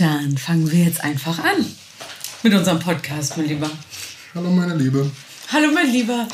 [0.00, 1.66] Dann fangen wir jetzt einfach an
[2.42, 3.70] mit unserem Podcast, mein Lieber.
[4.34, 5.10] Hallo, meine Liebe.
[5.52, 6.26] Hallo, mein Lieber.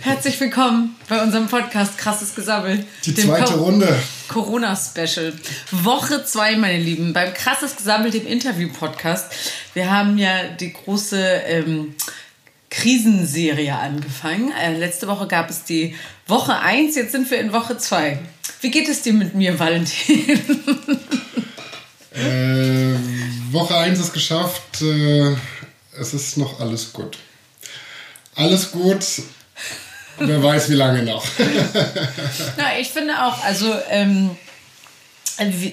[0.00, 2.86] Herzlich willkommen bei unserem Podcast Krasses Gesammelt.
[3.04, 4.02] Die zweite Co Runde.
[4.28, 5.34] Corona-Special.
[5.72, 9.26] Woche zwei, meine Lieben, beim Krasses Gesammelt, dem Interview-Podcast.
[9.74, 11.94] Wir haben ja die große ähm,
[12.70, 14.52] Krisenserie angefangen.
[14.52, 15.94] Äh, letzte Woche gab es die
[16.26, 16.96] Woche eins.
[16.96, 18.20] jetzt sind wir in Woche zwei.
[18.62, 20.40] Wie geht es dir mit mir, Valentin?
[22.16, 22.94] Äh,
[23.52, 24.82] Woche 1 ist geschafft.
[24.82, 25.36] Äh,
[25.98, 27.18] es ist noch alles gut.
[28.34, 29.04] Alles gut.
[30.18, 31.24] Wer weiß, wie lange noch.
[32.56, 34.30] Na, ich finde auch, also ähm,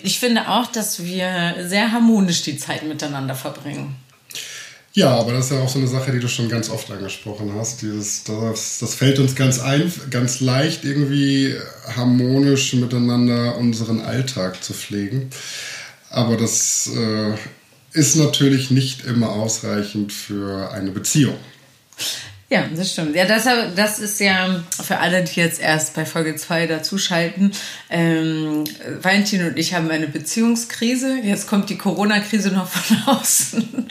[0.04, 3.96] ich finde auch, dass wir sehr harmonisch die Zeit miteinander verbringen.
[4.96, 7.54] Ja, aber das ist ja auch so eine Sache, die du schon ganz oft angesprochen
[7.56, 7.82] hast.
[7.82, 11.56] Dieses, das, das fällt uns ganz, ein, ganz leicht, irgendwie
[11.96, 15.32] harmonisch miteinander unseren Alltag zu pflegen.
[16.13, 17.34] Aber das äh,
[17.91, 21.36] ist natürlich nicht immer ausreichend für eine Beziehung.
[22.54, 23.16] Ja, das stimmt.
[23.16, 27.52] Ja, das, das ist ja für alle, die jetzt erst bei Folge 2 dazuschalten.
[27.90, 28.64] Ähm,
[29.02, 31.18] Valentin und ich haben eine Beziehungskrise.
[31.23, 33.88] Jetzt kommt die Corona-Krise noch von außen.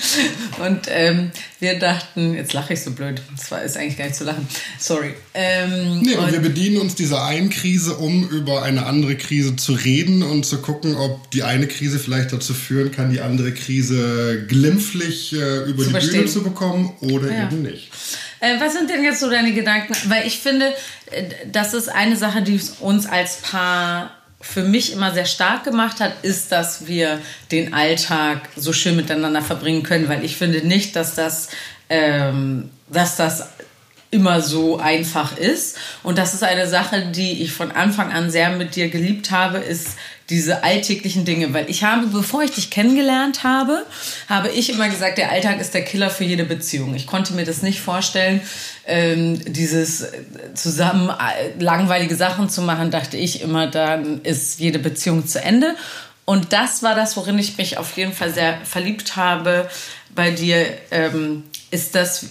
[0.64, 3.20] Und ähm, wir dachten, jetzt lache ich so blöd.
[3.36, 4.46] Das war ist eigentlich gar nicht zu lachen.
[4.78, 5.14] Sorry.
[5.34, 9.72] Ähm, nee, und wir bedienen uns dieser einen Krise, um über eine andere Krise zu
[9.72, 14.44] reden und zu gucken, ob die eine Krise vielleicht dazu führen kann, die andere Krise
[14.46, 15.90] glimpflich äh, über die.
[15.90, 17.46] Bühne zu bekommen oder ja.
[17.46, 17.90] eben nicht.
[18.42, 19.94] Äh, was sind denn jetzt so deine Gedanken?
[20.08, 20.74] Weil ich finde,
[21.12, 26.00] äh, das ist eine Sache, die uns als Paar für mich immer sehr stark gemacht
[26.00, 27.20] hat, ist, dass wir
[27.52, 31.50] den Alltag so schön miteinander verbringen können, weil ich finde nicht, dass das,
[31.88, 33.48] ähm, dass das
[34.12, 35.78] immer so einfach ist.
[36.02, 39.56] Und das ist eine Sache, die ich von Anfang an sehr mit dir geliebt habe,
[39.56, 39.96] ist
[40.28, 41.54] diese alltäglichen Dinge.
[41.54, 43.86] Weil ich habe, bevor ich dich kennengelernt habe,
[44.28, 46.94] habe ich immer gesagt, der Alltag ist der Killer für jede Beziehung.
[46.94, 48.42] Ich konnte mir das nicht vorstellen,
[48.86, 50.06] ähm, dieses
[50.54, 55.74] zusammen äh, langweilige Sachen zu machen, dachte ich immer, dann ist jede Beziehung zu Ende.
[56.26, 59.70] Und das war das, worin ich mich auf jeden Fall sehr verliebt habe
[60.14, 62.26] bei dir, ähm, ist das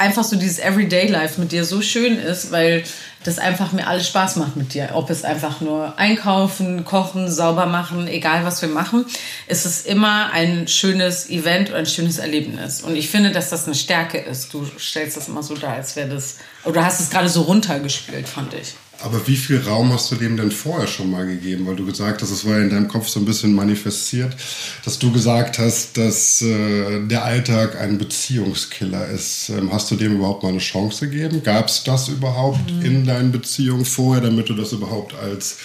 [0.00, 2.82] einfach so dieses Everyday Life mit dir so schön ist, weil
[3.22, 4.90] das einfach mir alles Spaß macht mit dir.
[4.94, 9.04] Ob es einfach nur einkaufen, kochen, sauber machen, egal was wir machen,
[9.46, 12.80] ist es immer ein schönes Event und ein schönes Erlebnis.
[12.80, 14.54] Und ich finde, dass das eine Stärke ist.
[14.54, 18.26] Du stellst das immer so dar, als wäre das, oder hast es gerade so runtergespielt,
[18.26, 18.74] fand ich.
[19.02, 21.66] Aber wie viel Raum hast du dem denn vorher schon mal gegeben?
[21.66, 24.36] Weil du gesagt hast, es war ja in deinem Kopf so ein bisschen manifestiert,
[24.84, 29.48] dass du gesagt hast, dass äh, der Alltag ein Beziehungskiller ist.
[29.48, 31.42] Ähm, hast du dem überhaupt mal eine Chance gegeben?
[31.42, 32.84] Gab es das überhaupt mhm.
[32.84, 35.56] in deinen Beziehungen vorher, damit du das überhaupt als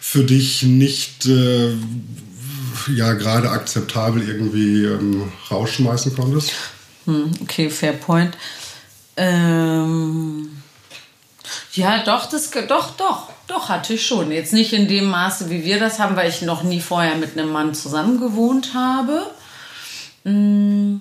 [0.00, 1.74] für dich nicht äh,
[2.94, 6.52] ja gerade akzeptabel irgendwie ähm, rausschmeißen konntest?
[7.04, 8.36] Hm, okay, fair point.
[9.16, 10.61] Ähm
[11.74, 14.30] ja, doch, das, doch, doch, doch, hatte ich schon.
[14.32, 17.38] Jetzt nicht in dem Maße, wie wir das haben, weil ich noch nie vorher mit
[17.38, 19.26] einem Mann zusammen gewohnt habe.
[20.24, 20.96] Mm.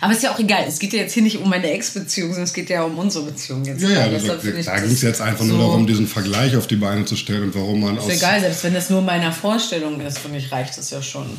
[0.00, 0.64] Aber ist ja auch egal.
[0.68, 3.24] Es geht ja jetzt hier nicht um meine Ex-Beziehung, sondern es geht ja um unsere
[3.24, 3.82] Beziehung jetzt.
[3.82, 6.66] Ja, ja, das, da, da ging es jetzt einfach so nur darum, diesen Vergleich auf
[6.66, 8.08] die Beine zu stellen und warum man aus.
[8.08, 11.38] Ist egal, selbst wenn das nur meiner Vorstellung ist, für mich reicht es ja schon.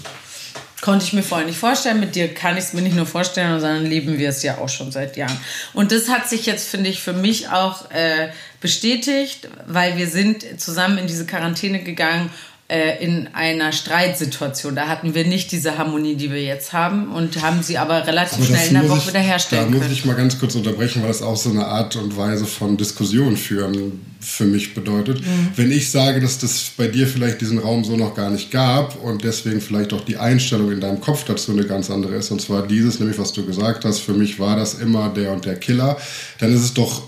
[0.86, 2.00] Konnte ich mir vorher nicht vorstellen.
[2.00, 4.70] Mit dir kann ich es mir nicht nur vorstellen, sondern leben wir es ja auch
[4.70, 5.36] schon seit Jahren.
[5.74, 8.30] Und das hat sich jetzt, finde ich, für mich auch äh,
[8.62, 12.30] bestätigt, weil wir sind zusammen in diese Quarantäne gegangen
[12.68, 14.76] in einer Streitsituation.
[14.76, 18.40] Da hatten wir nicht diese Harmonie, die wir jetzt haben und haben sie aber relativ
[18.40, 19.82] aber schnell in der Woche ich, wiederherstellen können.
[19.82, 22.48] Da muss ich mal ganz kurz unterbrechen, weil das auch so eine Art und Weise
[22.48, 25.22] von Diskussion führen für mich bedeutet.
[25.22, 25.52] Mhm.
[25.56, 29.00] Wenn ich sage, dass das bei dir vielleicht diesen Raum so noch gar nicht gab
[29.00, 32.42] und deswegen vielleicht auch die Einstellung in deinem Kopf dazu eine ganz andere ist, und
[32.42, 35.60] zwar dieses, nämlich was du gesagt hast, für mich war das immer der und der
[35.60, 35.98] Killer,
[36.40, 37.04] dann ist es doch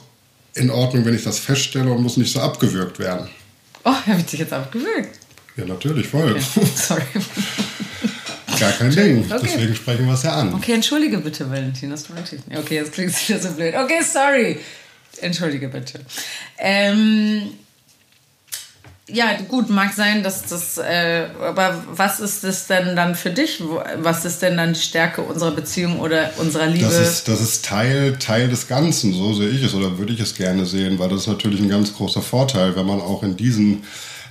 [0.53, 3.27] in Ordnung, wenn ich das feststelle und muss nicht so abgewürgt werden.
[3.83, 5.26] Oh, habe ich dich jetzt abgewürgt?
[5.57, 6.31] Ja, natürlich, voll.
[6.31, 6.67] Okay.
[6.75, 7.01] Sorry.
[8.59, 9.25] Gar kein Ding.
[9.25, 9.39] Okay.
[9.43, 10.53] Deswegen sprechen wir es ja an.
[10.53, 11.89] Okay, entschuldige bitte, Valentin.
[11.89, 13.75] Das okay, jetzt klingt es wieder so blöd.
[13.75, 14.59] Okay, sorry.
[15.21, 15.99] Entschuldige bitte.
[16.57, 17.49] Ähm,
[19.09, 20.77] ja, gut, mag sein, dass das.
[20.77, 23.61] Äh, aber was ist das denn dann für dich?
[23.97, 26.85] Was ist denn dann die Stärke unserer Beziehung oder unserer Liebe?
[26.85, 30.19] Das ist, das ist Teil, Teil des Ganzen, so sehe ich es oder würde ich
[30.19, 33.37] es gerne sehen, weil das ist natürlich ein ganz großer Vorteil, wenn man auch in
[33.37, 33.83] diesen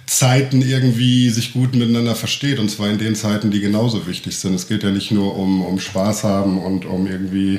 [0.06, 4.54] Zeiten irgendwie sich gut miteinander versteht und zwar in den Zeiten, die genauso wichtig sind.
[4.54, 7.58] Es geht ja nicht nur um, um Spaß haben und um irgendwie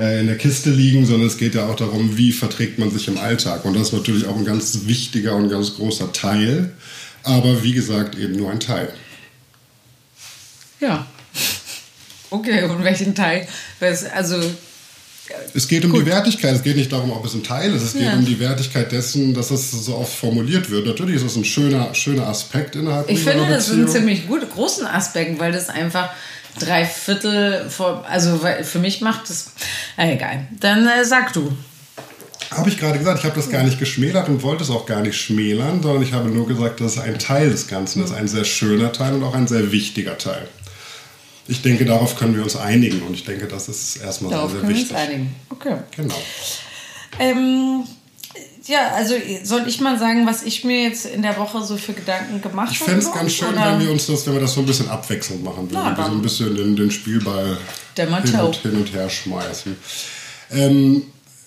[0.00, 3.06] äh, in der Kiste liegen, sondern es geht ja auch darum, wie verträgt man sich
[3.06, 3.64] im Alltag.
[3.64, 6.72] Und das ist natürlich auch ein ganz wichtiger und ganz großer Teil,
[7.22, 8.92] aber wie gesagt eben nur ein Teil.
[10.80, 11.06] Ja.
[12.30, 13.46] Okay, und welchen Teil?
[14.12, 14.36] Also
[15.54, 16.02] es geht um Gut.
[16.02, 18.14] die Wertigkeit, es geht nicht darum, ob es ein Teil ist, es geht ja.
[18.14, 20.86] um die Wertigkeit dessen, dass es so oft formuliert wird.
[20.86, 24.86] Natürlich ist es ein schöner, schöner Aspekt innerhalb Ich finde, das ein ziemlich gut, großen
[24.86, 26.10] Aspekt, weil das einfach
[26.58, 29.52] drei Viertel, vor, also für mich macht es,
[29.96, 30.46] äh, egal.
[30.60, 31.52] Dann äh, sag du.
[32.50, 35.00] Habe ich gerade gesagt, ich habe das gar nicht geschmälert und wollte es auch gar
[35.00, 38.16] nicht schmälern, sondern ich habe nur gesagt, das ist ein Teil des Ganzen, das ist
[38.16, 40.46] ein sehr schöner Teil und auch ein sehr wichtiger Teil
[41.48, 44.60] ich denke, darauf können wir uns einigen und ich denke, das ist erstmal darauf sehr,
[44.60, 44.88] sehr wichtig.
[44.88, 45.76] Darauf können wir uns einigen.
[45.76, 45.76] Okay.
[45.96, 46.14] Genau.
[47.18, 47.84] Ähm,
[48.66, 49.14] ja, also
[49.44, 52.66] soll ich mal sagen, was ich mir jetzt in der Woche so für Gedanken gemacht
[52.66, 52.72] habe?
[52.72, 53.72] Ich fände es ganz schön, oder?
[53.72, 55.96] wenn wir uns das, wenn wir das so ein bisschen abwechselnd machen würden.
[55.96, 57.56] Ja, so ein bisschen den, den Spielball
[57.96, 59.76] hin und, hin und, her schmeißen.
[60.52, 61.02] Ähm,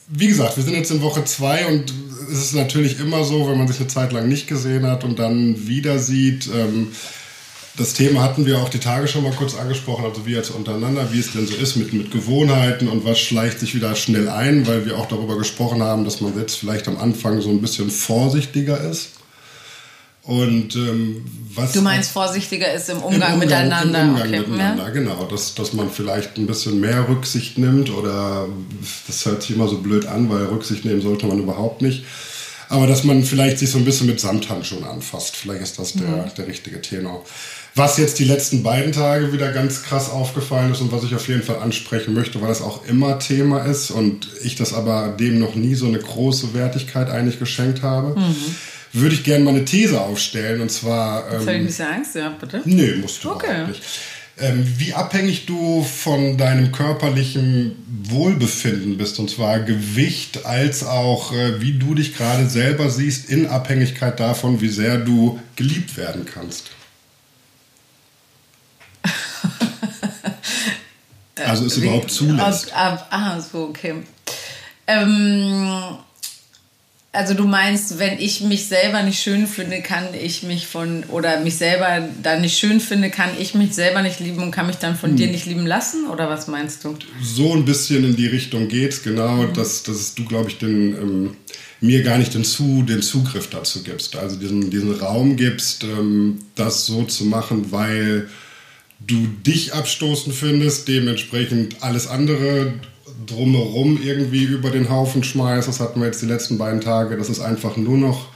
[0.07, 1.93] wie gesagt, wir sind jetzt in Woche zwei und
[2.31, 5.19] es ist natürlich immer so, wenn man sich eine Zeit lang nicht gesehen hat und
[5.19, 6.47] dann wieder sieht.
[6.47, 6.91] Ähm,
[7.79, 11.13] das Thema hatten wir auch die Tage schon mal kurz angesprochen, also wir jetzt untereinander,
[11.13, 14.67] wie es denn so ist mit, mit Gewohnheiten und was schleicht sich wieder schnell ein,
[14.67, 17.89] weil wir auch darüber gesprochen haben, dass man jetzt vielleicht am Anfang so ein bisschen
[17.89, 19.11] vorsichtiger ist.
[20.23, 21.71] Und ähm, was.
[21.71, 24.01] Du meinst, vorsichtiger ist im Umgang, im Umgang miteinander.
[24.01, 24.39] Im Umgang okay.
[24.39, 24.89] miteinander, ja.
[24.89, 25.23] genau.
[25.23, 28.47] Dass, dass man vielleicht ein bisschen mehr Rücksicht nimmt oder
[29.07, 32.03] das hört sich immer so blöd an, weil Rücksicht nehmen sollte man überhaupt nicht.
[32.67, 35.35] Aber dass man vielleicht sich so ein bisschen mit Samthandschuhen anfasst.
[35.35, 36.23] Vielleicht ist das der, ja.
[36.37, 37.25] der richtige Tenor.
[37.75, 41.27] Was jetzt die letzten beiden Tage wieder ganz krass aufgefallen ist und was ich auf
[41.27, 45.39] jeden Fall ansprechen möchte, weil das auch immer Thema ist und ich das aber dem
[45.39, 48.19] noch nie so eine große Wertigkeit eigentlich geschenkt habe.
[48.19, 48.55] Mhm
[48.93, 50.61] würde ich gerne mal eine These aufstellen.
[50.61, 51.31] Und zwar.
[51.31, 52.15] Ähm, Soll ich ein bisschen Angst?
[52.15, 52.61] Ja, bitte.
[52.65, 53.67] Nee, musst du okay.
[53.67, 53.81] nicht.
[54.41, 61.61] Ähm, wie abhängig du von deinem körperlichen Wohlbefinden bist, und zwar Gewicht als auch äh,
[61.61, 66.71] wie du dich gerade selber siehst, in Abhängigkeit davon, wie sehr du geliebt werden kannst.
[71.49, 72.71] Also ist überhaupt zulässt.
[72.73, 73.95] Ah, so, okay.
[74.87, 75.97] Ähm,
[77.11, 81.39] also du meinst, wenn ich mich selber nicht schön finde, kann ich mich von, oder
[81.39, 84.75] mich selber dann nicht schön finde, kann ich mich selber nicht lieben und kann mich
[84.75, 85.17] dann von hm.
[85.17, 86.07] dir nicht lieben lassen?
[86.07, 86.95] Oder was meinst du?
[87.23, 89.53] So ein bisschen in die Richtung geht's, genau, mhm.
[89.53, 91.37] dass, dass du, glaube ich, den, ähm,
[91.81, 94.15] mir gar nicht den, Zu, den Zugriff dazu gibst.
[94.15, 98.29] Also diesen, diesen Raum gibst, ähm, das so zu machen, weil
[98.99, 102.73] du dich abstoßen findest, dementsprechend alles andere
[103.25, 105.67] drumherum irgendwie über den Haufen schmeißt.
[105.67, 108.27] Das hatten wir jetzt die letzten beiden Tage, dass es einfach nur noch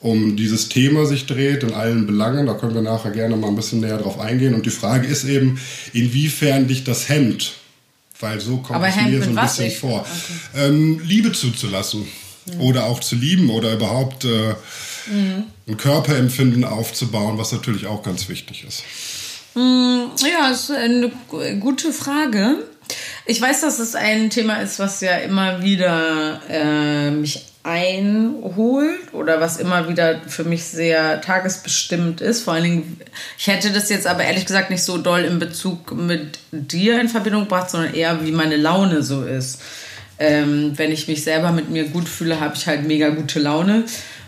[0.00, 2.46] um dieses Thema sich dreht in allen Belangen.
[2.46, 4.54] Da können wir nachher gerne mal ein bisschen näher drauf eingehen.
[4.54, 5.58] Und die Frage ist eben,
[5.92, 7.54] inwiefern dich das hemmt.
[8.20, 9.78] Weil so kommt Aber es mir so ein bisschen ich?
[9.78, 10.00] vor.
[10.00, 10.66] Okay.
[10.66, 12.06] Ähm, Liebe zuzulassen.
[12.46, 12.60] Mhm.
[12.60, 14.54] Oder auch zu lieben oder überhaupt äh,
[15.10, 15.44] mhm.
[15.66, 18.84] ein Körperempfinden aufzubauen, was natürlich auch ganz wichtig ist.
[19.54, 21.10] Mm, ja, ist eine
[21.60, 22.64] gute Frage.
[23.26, 29.40] Ich weiß, dass es ein Thema ist, was ja immer wieder äh, mich einholt oder
[29.40, 32.42] was immer wieder für mich sehr tagesbestimmt ist.
[32.42, 33.00] Vor allen Dingen,
[33.38, 37.08] ich hätte das jetzt aber ehrlich gesagt nicht so doll in Bezug mit dir in
[37.08, 39.62] Verbindung gebracht, sondern eher wie meine Laune so ist.
[40.18, 43.84] Ähm, wenn ich mich selber mit mir gut fühle, habe ich halt mega gute Laune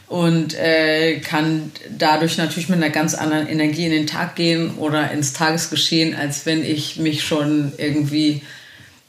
[0.09, 5.11] und äh, kann dadurch natürlich mit einer ganz anderen Energie in den Tag gehen oder
[5.11, 8.43] ins Tagesgeschehen, als wenn ich mich schon irgendwie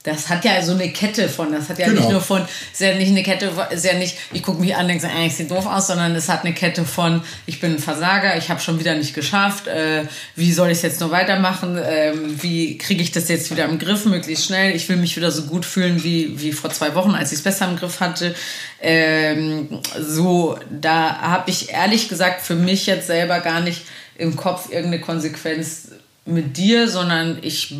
[0.08, 2.00] das hat ja so eine Kette von, das hat ja genau.
[2.00, 4.88] nicht nur von, ist ja nicht eine Kette, ist ja nicht, ich gucke mich an,
[4.88, 7.80] denke, so, eigentlich sieht doof aus, sondern es hat eine Kette von, ich bin ein
[7.80, 11.78] Versager, ich habe schon wieder nicht geschafft, äh, wie soll ich es jetzt noch weitermachen,
[11.78, 15.30] äh, wie kriege ich das jetzt wieder im Griff, möglichst schnell, ich will mich wieder
[15.30, 18.34] so gut fühlen wie, wie vor zwei Wochen, als ich es besser im Griff hatte.
[18.82, 23.82] Ähm, so, da habe ich ehrlich gesagt für mich jetzt selber gar nicht
[24.18, 25.90] im Kopf irgendeine Konsequenz
[26.28, 27.76] mit dir, sondern ich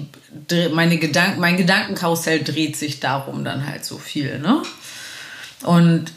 [0.74, 4.64] meine Gedanken, mein Gedankenkarussell dreht sich darum dann halt so viel, ne?
[5.64, 6.12] Und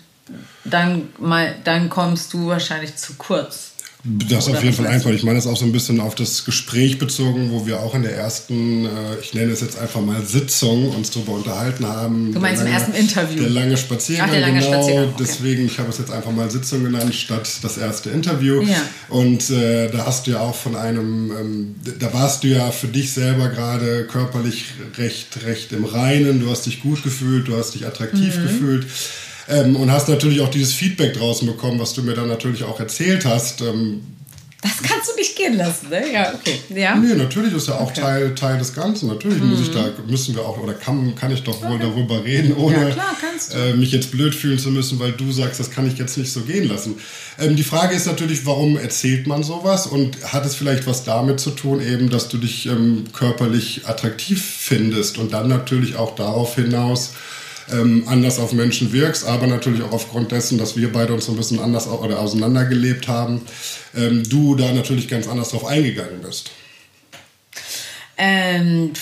[0.64, 3.69] dann mal, dann kommst du wahrscheinlich zu kurz.
[4.02, 5.10] Das ist auf jeden Fall einfach.
[5.10, 8.02] Ich meine das auch so ein bisschen auf das Gespräch bezogen, wo wir auch in
[8.02, 8.88] der ersten, äh,
[9.20, 12.32] ich nenne es jetzt einfach mal Sitzung, uns darüber unterhalten haben.
[12.32, 13.40] Du meinst lange, im ersten Interview?
[13.40, 14.72] Der lange Spaziergang, Ach, der lange genau.
[14.72, 15.04] Spaziergang.
[15.04, 15.16] Okay.
[15.18, 18.62] Deswegen, ich habe es jetzt einfach mal Sitzung genannt, statt das erste Interview.
[18.62, 18.76] Ja.
[19.10, 22.88] Und äh, da hast du ja auch von einem, ähm, da warst du ja für
[22.88, 24.66] dich selber gerade körperlich
[24.96, 26.40] recht, recht im Reinen.
[26.40, 28.42] Du hast dich gut gefühlt, du hast dich attraktiv mhm.
[28.44, 28.86] gefühlt.
[29.50, 32.78] Ähm, und hast natürlich auch dieses Feedback draußen bekommen, was du mir dann natürlich auch
[32.78, 33.60] erzählt hast.
[33.60, 34.00] Ähm,
[34.62, 36.02] Das kannst du nicht gehen lassen, ne?
[36.12, 36.60] Ja, okay.
[36.68, 36.94] Ja.
[36.94, 38.00] Nee, natürlich ist ja auch okay.
[38.02, 39.08] Teil, Teil des Ganzen.
[39.08, 39.50] Natürlich mhm.
[39.50, 41.86] muss ich da, müssen wir auch, oder kann, kann ich doch wohl okay.
[41.88, 43.16] darüber reden, ohne ja, klar,
[43.56, 46.30] äh, mich jetzt blöd fühlen zu müssen, weil du sagst, das kann ich jetzt nicht
[46.30, 46.96] so gehen lassen.
[47.38, 49.86] Ähm, die Frage ist natürlich, warum erzählt man sowas?
[49.86, 54.44] Und hat es vielleicht was damit zu tun, eben, dass du dich ähm, körperlich attraktiv
[54.44, 57.12] findest und dann natürlich auch darauf hinaus,
[57.72, 61.32] ähm, anders auf Menschen wirkst, aber natürlich auch aufgrund dessen, dass wir beide uns so
[61.32, 63.42] ein bisschen anders oder auseinandergelebt haben,
[63.96, 66.50] ähm, du da natürlich ganz anders drauf eingegangen bist.
[68.22, 68.92] Ähm,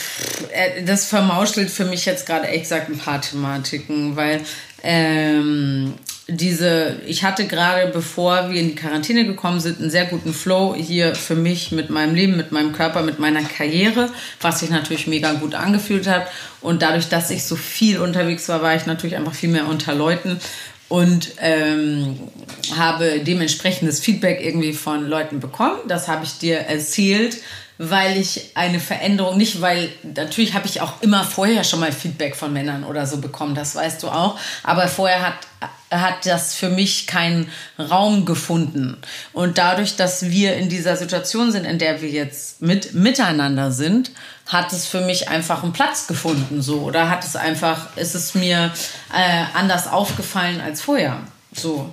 [0.52, 4.42] äh, das vermauschelt für mich jetzt gerade echt gesagt ein paar Thematiken, weil
[4.82, 5.94] ähm,
[6.30, 10.74] diese, ich hatte gerade, bevor wir in die Quarantäne gekommen sind, einen sehr guten Flow
[10.74, 14.10] hier für mich mit meinem Leben, mit meinem Körper, mit meiner Karriere,
[14.42, 16.26] was sich natürlich mega gut angefühlt hat.
[16.60, 19.94] Und dadurch, dass ich so viel unterwegs war, war ich natürlich einfach viel mehr unter
[19.94, 20.38] Leuten
[20.88, 22.18] und ähm,
[22.76, 25.78] habe dementsprechendes Feedback irgendwie von Leuten bekommen.
[25.88, 27.38] Das habe ich dir erzählt
[27.78, 32.34] weil ich eine Veränderung, nicht weil, natürlich habe ich auch immer vorher schon mal Feedback
[32.34, 35.34] von Männern oder so bekommen, das weißt du auch, aber vorher hat,
[35.90, 38.98] hat das für mich keinen Raum gefunden.
[39.32, 44.10] Und dadurch, dass wir in dieser Situation sind, in der wir jetzt mit, miteinander sind,
[44.46, 48.34] hat es für mich einfach einen Platz gefunden, so, oder hat es einfach, ist es
[48.34, 48.72] mir
[49.14, 51.20] äh, anders aufgefallen als vorher,
[51.52, 51.92] so.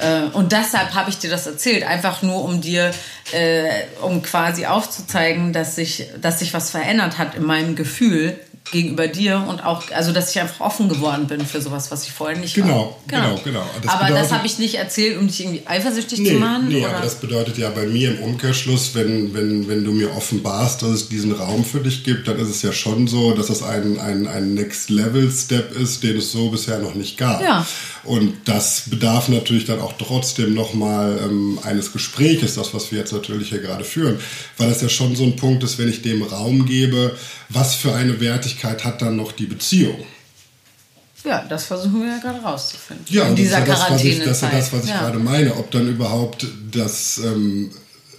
[0.00, 2.92] Äh, und deshalb habe ich dir das erzählt, einfach nur um dir,
[3.32, 8.38] äh, um quasi aufzuzeigen, dass sich, dass sich was verändert hat in meinem Gefühl
[8.70, 12.12] gegenüber dir und auch, also dass ich einfach offen geworden bin für sowas, was ich
[12.12, 12.96] vorher nicht genau, war.
[13.08, 13.66] Genau, genau, genau.
[13.82, 16.68] Das aber bedeutet, das habe ich nicht erzählt, um dich irgendwie eifersüchtig nee, zu machen?
[16.68, 16.90] Nee, oder?
[16.90, 20.90] aber das bedeutet ja bei mir im Umkehrschluss, wenn, wenn, wenn du mir offenbarst, dass
[20.90, 23.98] es diesen Raum für dich gibt, dann ist es ja schon so, dass es ein,
[23.98, 27.42] ein, ein Next-Level-Step ist, den es so bisher noch nicht gab.
[27.42, 27.66] Ja.
[28.04, 33.12] Und das bedarf natürlich dann auch trotzdem nochmal ähm, eines Gespräches, das, was wir jetzt
[33.12, 34.18] natürlich hier gerade führen,
[34.56, 37.16] weil es ja schon so ein Punkt ist, wenn ich dem Raum gebe,
[37.50, 40.06] was für eine Wertigkeit hat dann noch die Beziehung?
[41.24, 43.04] Ja, das versuchen wir ja gerade rauszufinden.
[43.08, 45.00] Ja, in dieser das, ist das, was ich, das ist das, was ich ja.
[45.00, 45.54] gerade meine.
[45.56, 47.70] Ob dann überhaupt das, ähm,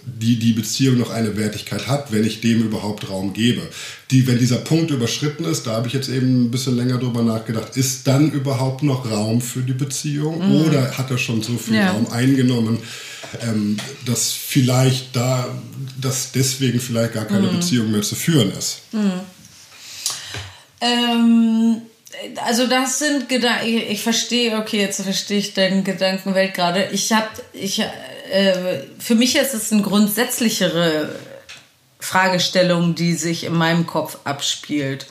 [0.04, 3.62] die, die Beziehung noch eine Wertigkeit hat, wenn ich dem überhaupt Raum gebe.
[4.10, 7.22] Die, wenn dieser Punkt überschritten ist, da habe ich jetzt eben ein bisschen länger drüber
[7.22, 10.66] nachgedacht, ist dann überhaupt noch Raum für die Beziehung mhm.
[10.66, 11.92] oder hat er schon so viel ja.
[11.92, 12.78] Raum eingenommen,
[13.42, 15.48] ähm, dass vielleicht da,
[16.00, 17.56] dass deswegen vielleicht gar keine mhm.
[17.56, 18.80] Beziehung mehr zu führen ist.
[18.92, 19.20] Mhm.
[20.80, 21.82] Ähm,
[22.44, 26.88] also das sind Gedanken, ich, verstehe, okay, jetzt verstehe ich deine Gedankenwelt gerade.
[26.92, 27.82] Ich habe, ich,
[28.98, 31.14] für mich ist es eine grundsätzlichere
[32.00, 35.06] Fragestellung, die sich in meinem Kopf abspielt.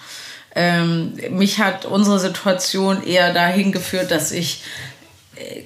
[0.55, 4.63] Ähm, mich hat unsere Situation eher dahin geführt, dass ich
[5.35, 5.63] äh,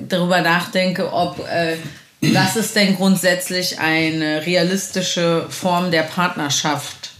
[0.00, 1.76] darüber nachdenke, ob äh,
[2.20, 7.10] was ist denn grundsätzlich eine realistische Form der Partnerschaft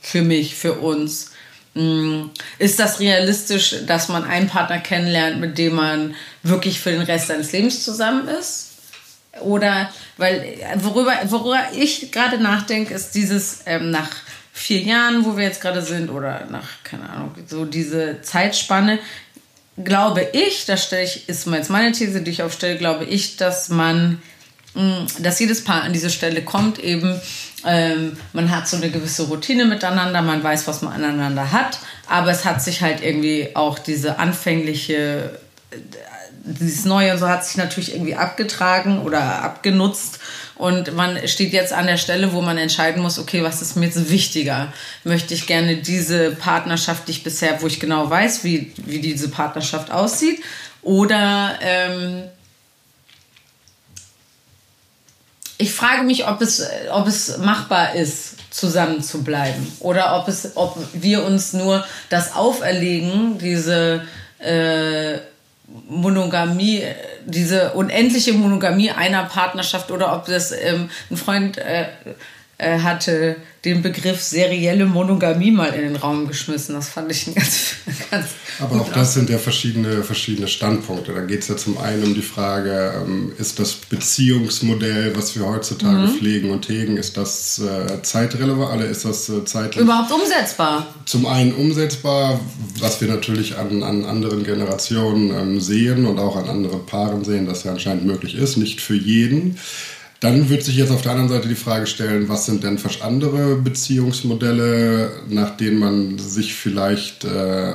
[0.00, 1.29] für mich, für uns.
[1.74, 7.02] Mm, ist das realistisch, dass man einen Partner kennenlernt, mit dem man wirklich für den
[7.02, 8.70] Rest seines Lebens zusammen ist?
[9.42, 14.10] Oder, weil, worüber, worüber ich gerade nachdenke, ist dieses ähm, nach
[14.52, 18.98] vier Jahren, wo wir jetzt gerade sind, oder nach, keine Ahnung, so diese Zeitspanne,
[19.82, 23.68] glaube ich, das stelle ich, ist jetzt meine These, die ich aufstelle, glaube ich, dass
[23.68, 24.20] man,
[25.18, 27.20] dass jedes Paar an diese Stelle kommt, eben,
[27.66, 32.30] ähm, man hat so eine gewisse Routine miteinander, man weiß, was man aneinander hat, aber
[32.30, 35.38] es hat sich halt irgendwie auch diese anfängliche,
[35.70, 35.76] äh,
[36.42, 40.20] dieses Neue und so hat sich natürlich irgendwie abgetragen oder abgenutzt
[40.60, 43.86] und man steht jetzt an der Stelle, wo man entscheiden muss, okay, was ist mir
[43.86, 44.70] jetzt wichtiger?
[45.04, 49.30] Möchte ich gerne diese Partnerschaft, die ich bisher, wo ich genau weiß, wie, wie diese
[49.30, 50.42] Partnerschaft aussieht?
[50.82, 52.24] Oder ähm,
[55.60, 59.70] ich frage mich, ob es, ob es machbar ist, zusammen zu bleiben.
[59.80, 64.02] Oder ob, es, ob wir uns nur das auferlegen, diese
[64.38, 65.18] äh,
[65.88, 66.82] Monogamie,
[67.26, 71.86] diese unendliche Monogamie einer Partnerschaft oder ob das ähm, ein Freund äh,
[72.60, 76.74] hatte den Begriff serielle Monogamie mal in den Raum geschmissen.
[76.74, 77.74] Das fand ich ein ganz,
[78.10, 78.26] ganz
[78.58, 81.12] Aber auch das sind ja verschiedene, verschiedene Standpunkte.
[81.12, 85.46] Da geht es ja zum einen um die Frage, ähm, ist das Beziehungsmodell, was wir
[85.46, 86.18] heutzutage mhm.
[86.18, 89.84] pflegen und hegen, ist das äh, zeitrelevant oder ist das äh, zeitlich?
[89.84, 90.86] Überhaupt umsetzbar?
[91.04, 92.40] Zum einen umsetzbar,
[92.78, 97.44] was wir natürlich an, an anderen Generationen ähm, sehen und auch an anderen Paaren sehen,
[97.44, 98.56] dass ja anscheinend möglich ist.
[98.56, 99.58] Nicht für jeden.
[100.20, 103.56] Dann wird sich jetzt auf der anderen Seite die Frage stellen, was sind denn andere
[103.56, 107.72] Beziehungsmodelle, nach denen man sich vielleicht äh,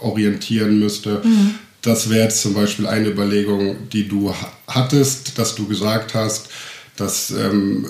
[0.00, 1.22] orientieren müsste.
[1.24, 1.54] Mhm.
[1.82, 4.34] das wäre jetzt zum Beispiel eine Überlegung, die du
[4.66, 6.48] hattest, dass du gesagt hast,
[6.96, 7.86] dass ähm,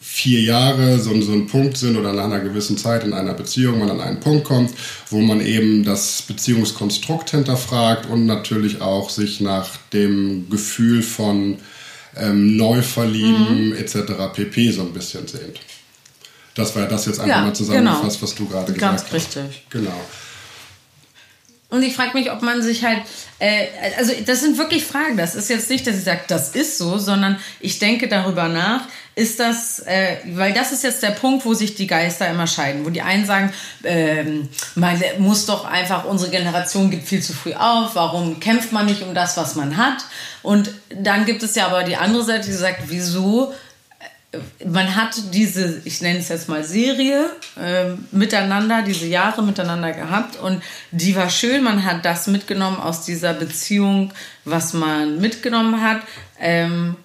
[0.00, 3.78] vier Jahre so, so ein Punkt sind oder nach einer gewissen Zeit in einer Beziehung
[3.78, 4.70] man an einen Punkt kommt,
[5.10, 11.58] wo man eben das Beziehungskonstrukt hinterfragt und natürlich auch sich nach dem Gefühl von
[12.18, 13.76] ähm, Neuverlieben mhm.
[13.76, 13.96] etc.
[14.32, 14.70] pp.
[14.70, 15.60] so ein bisschen sehnt.
[16.54, 18.22] Das war ja das jetzt einfach ja, mal zusammengefasst, genau.
[18.22, 19.10] was du gerade gesagt hast.
[19.10, 19.62] Ganz richtig.
[19.70, 20.00] Genau.
[21.70, 23.00] Und ich frage mich, ob man sich halt,
[23.38, 23.66] äh,
[23.98, 25.16] also das sind wirklich Fragen.
[25.16, 28.88] Das ist jetzt nicht, dass ich sage, das ist so, sondern ich denke darüber nach,
[29.18, 32.86] ist das, äh, weil das ist jetzt der Punkt, wo sich die Geister immer scheiden,
[32.86, 37.52] wo die einen sagen, ähm, man muss doch einfach, unsere Generation gibt viel zu früh
[37.52, 40.04] auf, warum kämpft man nicht um das, was man hat?
[40.42, 43.52] Und dann gibt es ja aber die andere Seite, die sagt, wieso
[44.64, 50.36] man hat diese, ich nenne es jetzt mal Serie, äh, miteinander, diese Jahre miteinander gehabt
[50.36, 51.64] und die war schön.
[51.64, 54.12] Man hat das mitgenommen aus dieser Beziehung,
[54.44, 56.02] was man mitgenommen hat.
[56.38, 56.96] Ähm,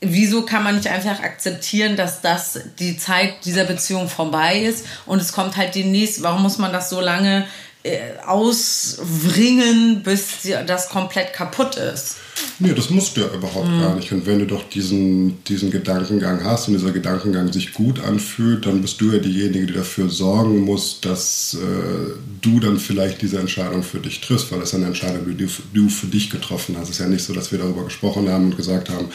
[0.00, 5.20] wieso kann man nicht einfach akzeptieren, dass das die Zeit dieser Beziehung vorbei ist und
[5.20, 6.22] es kommt halt die nächste?
[6.22, 7.46] Warum muss man das so lange
[7.82, 12.16] äh, auswringen, bis das komplett kaputt ist?
[12.58, 13.80] Nee, das musst du ja überhaupt mhm.
[13.80, 14.12] gar nicht.
[14.12, 18.80] Und wenn du doch diesen, diesen Gedankengang hast und dieser Gedankengang sich gut anfühlt, dann
[18.80, 23.82] bist du ja diejenige, die dafür sorgen muss, dass äh, du dann vielleicht diese Entscheidung
[23.82, 26.84] für dich triffst, weil das ist eine Entscheidung, die du für dich getroffen hast.
[26.84, 29.08] Es ist ja nicht so, dass wir darüber gesprochen haben und gesagt haben,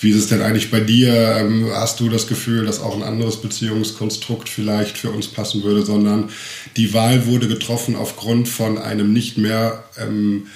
[0.00, 1.36] wie ist es denn eigentlich bei dir?
[1.38, 5.84] Ähm, hast du das Gefühl, dass auch ein anderes Beziehungskonstrukt vielleicht für uns passen würde,
[5.84, 6.30] sondern
[6.76, 9.84] die Wahl wurde getroffen aufgrund von einem nicht mehr...
[9.98, 10.46] Ähm,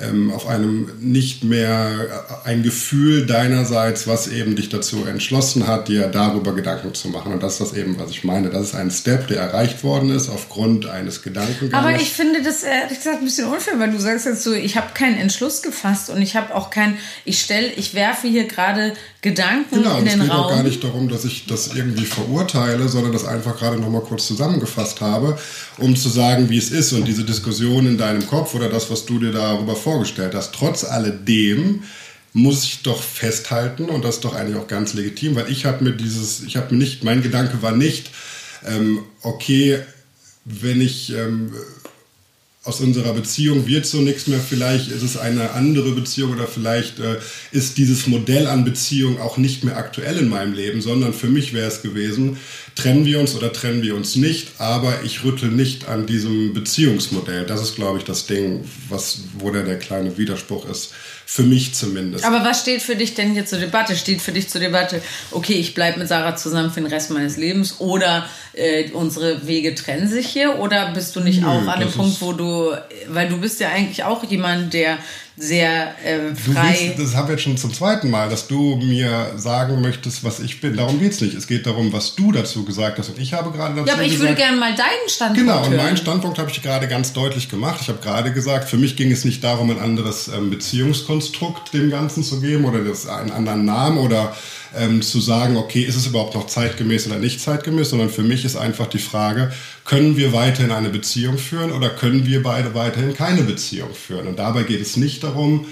[0.00, 6.08] ähm, auf einem nicht mehr ein Gefühl deinerseits, was eben dich dazu entschlossen hat, dir
[6.08, 7.32] darüber Gedanken zu machen.
[7.32, 8.50] Und das ist das eben, was ich meine.
[8.50, 11.74] Das ist ein Step, der erreicht worden ist aufgrund eines Gedankengangs.
[11.74, 14.76] Aber ich finde das ehrlich gesagt ein bisschen unfair, weil du sagst jetzt so, ich
[14.76, 18.94] habe keinen Entschluss gefasst und ich habe auch kein, ich stelle, ich werfe hier gerade
[19.22, 20.20] Gedanken genau, in den Raum.
[20.20, 23.58] Genau, es geht auch gar nicht darum, dass ich das irgendwie verurteile, sondern das einfach
[23.58, 25.38] gerade nochmal kurz zusammengefasst habe,
[25.76, 29.04] um zu sagen, wie es ist und diese Diskussion in deinem Kopf oder das, was
[29.04, 30.54] du dir darüber vorgestellt hast.
[30.54, 31.82] Trotz alledem
[32.32, 35.84] muss ich doch festhalten und das ist doch eigentlich auch ganz legitim, weil ich habe
[35.84, 38.10] mir dieses, ich habe mir nicht, mein Gedanke war nicht,
[38.66, 39.80] ähm, okay,
[40.44, 41.52] wenn ich ähm,
[42.62, 46.98] aus unserer Beziehung wird so nichts mehr, vielleicht ist es eine andere Beziehung oder vielleicht
[46.98, 47.16] äh,
[47.52, 51.54] ist dieses Modell an Beziehung auch nicht mehr aktuell in meinem Leben, sondern für mich
[51.54, 52.36] wäre es gewesen,
[52.74, 57.44] trennen wir uns oder trennen wir uns nicht, aber ich rüttel nicht an diesem Beziehungsmodell.
[57.46, 60.92] Das ist, glaube ich, das Ding, was, wo der, der kleine Widerspruch ist.
[61.26, 62.24] Für mich zumindest.
[62.24, 63.94] Aber was steht für dich denn hier zur Debatte?
[63.94, 67.36] Steht für dich zur Debatte, okay, ich bleibe mit Sarah zusammen für den Rest meines
[67.36, 70.58] Lebens oder äh, unsere Wege trennen sich hier?
[70.58, 72.72] Oder bist du nicht Nö, auch an dem Punkt, wo du,
[73.06, 74.98] weil du bist ja eigentlich auch jemand, der
[75.36, 76.76] sehr äh, frei.
[76.80, 80.40] Willst, das habe ich jetzt schon zum zweiten Mal, dass du mir sagen möchtest, was
[80.40, 80.76] ich bin.
[80.76, 81.34] Darum geht es nicht.
[81.34, 83.08] Es geht darum, was du dazu gesagt hast.
[83.08, 85.66] Und ich habe gerade dazu Ja, aber ich gesagt, würde gerne mal deinen Standpunkt Genau,
[85.66, 87.78] und meinen Standpunkt habe ich gerade ganz deutlich gemacht.
[87.80, 91.90] Ich habe gerade gesagt, für mich ging es nicht darum, ein anderes ähm, Beziehungskonstrukt dem
[91.90, 94.34] Ganzen zu geben oder das, einen anderen Namen oder
[94.76, 98.44] ähm, zu sagen, okay, ist es überhaupt noch zeitgemäß oder nicht zeitgemäß, sondern für mich
[98.44, 99.52] ist einfach die Frage,
[99.84, 104.26] können wir weiterhin eine Beziehung führen oder können wir beide weiterhin keine Beziehung führen?
[104.26, 105.66] Und dabei geht es nicht darum,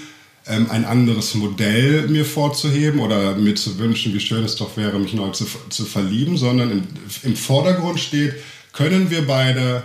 [0.47, 4.99] ähm, ein anderes Modell mir vorzuheben oder mir zu wünschen, wie schön es doch wäre,
[4.99, 6.83] mich neu zu, zu verlieben, sondern im,
[7.23, 8.33] im Vordergrund steht,
[8.73, 9.83] können wir beide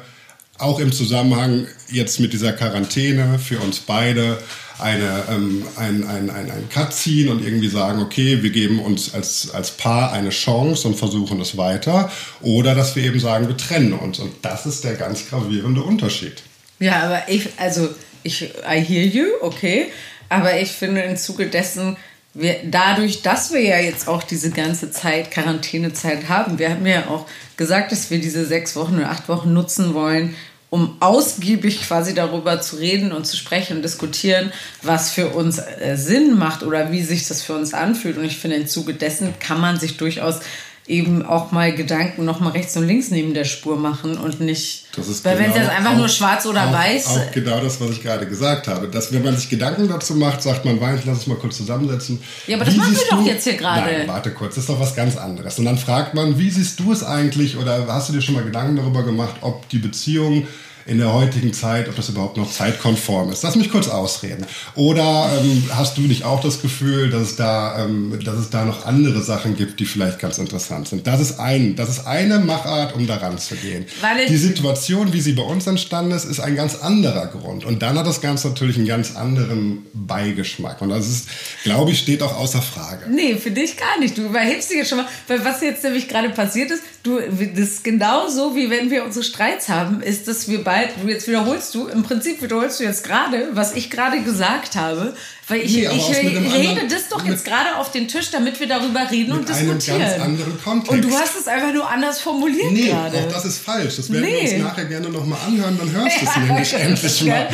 [0.59, 4.39] auch im Zusammenhang jetzt mit dieser Quarantäne für uns beide
[4.79, 9.15] eine, ähm, ein, ein, ein, ein Cut ziehen und irgendwie sagen, okay, wir geben uns
[9.15, 12.11] als, als Paar eine Chance und versuchen es weiter.
[12.41, 14.19] Oder dass wir eben sagen, wir trennen uns.
[14.19, 16.43] Und das ist der ganz gravierende Unterschied.
[16.81, 17.89] Ja, aber ich, also,
[18.23, 19.87] ich, I hear you, okay.
[20.29, 21.97] Aber ich finde im Zuge dessen,
[22.35, 27.07] wir, dadurch, dass wir ja jetzt auch diese ganze Zeit, Quarantänezeit haben, wir haben ja
[27.07, 30.35] auch gesagt, dass wir diese sechs Wochen oder acht Wochen nutzen wollen,
[30.75, 35.95] um ausgiebig quasi darüber zu reden und zu sprechen und diskutieren, was für uns äh,
[35.97, 38.19] Sinn macht oder wie sich das für uns anfühlt.
[38.19, 40.41] Und ich finde, im Zuge dessen kann man sich durchaus
[40.87, 44.85] eben auch mal Gedanken noch mal rechts und links neben der Spur machen und nicht.
[44.95, 47.07] Das ist weil genau, wenn es jetzt einfach auch, nur schwarz oder auch, weiß.
[47.09, 48.89] Auch genau das, was ich gerade gesagt habe.
[48.89, 52.23] Dass wenn man sich Gedanken dazu macht, sagt man, weint, lass uns mal kurz zusammensetzen.
[52.47, 53.91] Ja, aber das machen wir doch jetzt hier gerade.
[53.99, 55.59] Nein, warte kurz, das ist doch was ganz anderes.
[55.59, 58.45] Und dann fragt man, wie siehst du es eigentlich oder hast du dir schon mal
[58.45, 60.47] Gedanken darüber gemacht, ob die Beziehung
[60.87, 63.43] in der heutigen Zeit, ob das überhaupt noch zeitkonform ist.
[63.43, 64.47] Lass mich kurz ausreden.
[64.75, 68.65] Oder ähm, hast du nicht auch das Gefühl, dass es da, ähm, dass es da
[68.65, 71.07] noch andere Sachen gibt, die vielleicht ganz interessant sind?
[71.07, 73.87] Das ist ein, das ist eine Machart, um daran zu gehen.
[74.29, 77.65] die Situation, wie sie bei uns entstanden ist, ist ein ganz anderer Grund.
[77.65, 80.83] Und dann hat das Ganze natürlich einen ganz anderen Beigeschmack.
[80.83, 81.29] Und das ist,
[81.63, 83.07] glaube ich, steht auch außer Frage.
[83.11, 84.19] Nee, für dich gar nicht.
[84.19, 87.69] Du überhebst dich jetzt schon mal, weil was jetzt nämlich gerade passiert ist, du, das
[87.69, 91.87] ist genauso wie wenn wir unsere Streits haben, ist, dass wir bald, jetzt wiederholst du,
[91.87, 95.15] im Prinzip wiederholst du jetzt gerade, was ich gerade gesagt habe,
[95.49, 99.11] weil ich, nee, ich rede das doch jetzt gerade auf den Tisch, damit wir darüber
[99.11, 100.01] reden und diskutieren.
[100.01, 100.93] Einem ganz anderen Kontext.
[100.93, 103.19] Und du hast es einfach nur anders formuliert nee, gerade.
[103.19, 103.97] Auch das ist falsch.
[103.97, 104.43] Das werden nee.
[104.43, 107.49] wir uns nachher gerne nochmal anhören, dann hörst du es nämlich endlich mal.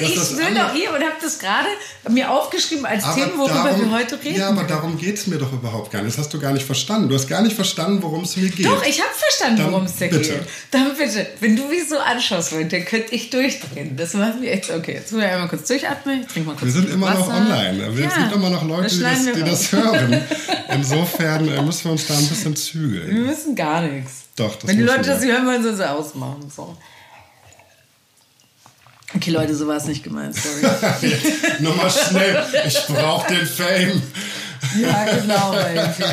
[0.00, 1.68] Ich will doch hier und habe das gerade
[2.08, 4.38] mir aufgeschrieben als aber Themen, worüber darum, wir heute reden.
[4.38, 6.16] Ja, aber darum geht es mir doch überhaupt gar nicht.
[6.16, 7.08] Das hast du gar nicht verstanden.
[7.08, 8.64] Du hast gar nicht verstanden, worum es mir geht.
[8.64, 10.34] Doch, ich habe verstanden, worum es dir bitte.
[10.34, 10.42] geht.
[10.70, 13.96] Dann bitte, wenn du mich so anschaust, dann könnte ich durchdrehen.
[13.96, 14.94] Das macht mir echt okay.
[14.94, 16.22] Jetzt will ich einmal kurz durchatmen.
[16.22, 17.18] Ich trinke mal kurz Wir sind immer Wasser.
[17.18, 17.86] noch online.
[17.86, 20.20] Es ja, gibt immer noch Leute, die, das, die das, hören.
[20.72, 23.08] Insofern äh, müssen wir uns da ein bisschen zügeln.
[23.08, 24.24] Wir müssen gar nichts.
[24.36, 26.50] Doch, das Wenn die Leute das hören wollen, sollen sie ausmachen.
[26.54, 26.76] So.
[29.14, 30.60] Okay, Leute, so war es nicht gemeint, sorry.
[31.60, 34.02] Nochmal schnell, ich brauche den Fame.
[34.80, 35.54] Ja, genau,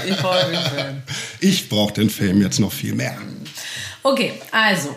[0.08, 1.04] ich brauche den Fame.
[1.40, 3.18] Ich brauche den Fame jetzt noch viel mehr.
[4.02, 4.96] Okay, also,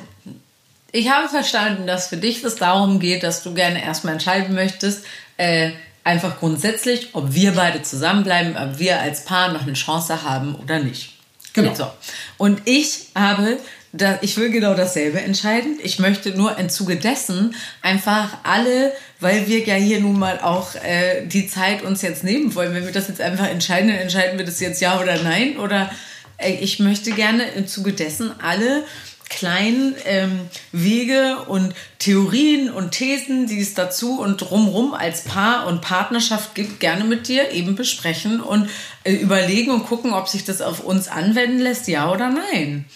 [0.92, 5.04] ich habe verstanden, dass für dich es darum geht, dass du gerne erstmal entscheiden möchtest,
[5.36, 5.72] äh,
[6.08, 10.78] einfach grundsätzlich, ob wir beide zusammenbleiben, ob wir als Paar noch eine Chance haben oder
[10.78, 11.12] nicht.
[11.52, 11.74] Genau.
[11.74, 11.90] So.
[12.38, 13.58] Und ich habe,
[13.92, 15.78] da, ich will genau dasselbe entscheiden.
[15.82, 20.74] Ich möchte nur im Zuge dessen einfach alle, weil wir ja hier nun mal auch
[20.76, 24.38] äh, die Zeit uns jetzt nehmen wollen, wenn wir das jetzt einfach entscheiden, dann entscheiden
[24.38, 25.58] wir das jetzt ja oder nein.
[25.58, 25.90] Oder
[26.38, 28.84] äh, ich möchte gerne im Zuge dessen alle
[29.28, 30.40] kleinen ähm,
[30.72, 36.80] Wege und Theorien und Thesen, die es dazu und drumrum als Paar und Partnerschaft gibt,
[36.80, 38.68] gerne mit dir eben besprechen und
[39.04, 42.86] äh, überlegen und gucken, ob sich das auf uns anwenden lässt, ja oder nein.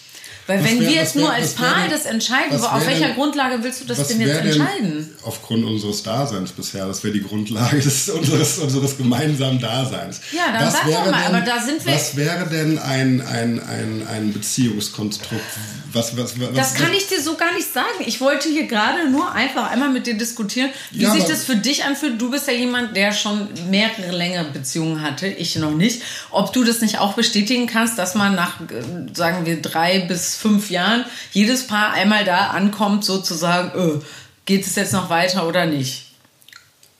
[0.45, 3.15] Weil was wenn wär, wir jetzt wär, nur als Paar das entscheiden, auf welcher denn,
[3.15, 5.09] Grundlage willst du das denn jetzt entscheiden?
[5.23, 10.19] Aufgrund unseres Daseins bisher, das wäre die Grundlage des, unseres, unseres gemeinsamen Daseins.
[10.33, 11.93] Ja, dann was sag doch mal, denn, aber da sind wir...
[11.93, 15.41] Was wäre denn ein, ein, ein, ein Beziehungskonstrukt?
[15.93, 17.87] Was, was, was, das kann ich dir so gar nicht sagen.
[18.05, 21.55] Ich wollte hier gerade nur einfach einmal mit dir diskutieren, wie ja, sich das für
[21.55, 22.19] dich anfühlt.
[22.19, 26.01] Du bist ja jemand, der schon mehrere längere Beziehungen hatte, ich noch nicht.
[26.31, 30.35] Ob du das nicht auch bestätigen kannst, dass man nach, äh, sagen wir, drei bis
[30.35, 33.99] fünf Jahren jedes Paar einmal da ankommt, sozusagen, öh,
[34.45, 36.07] geht es jetzt noch weiter oder nicht?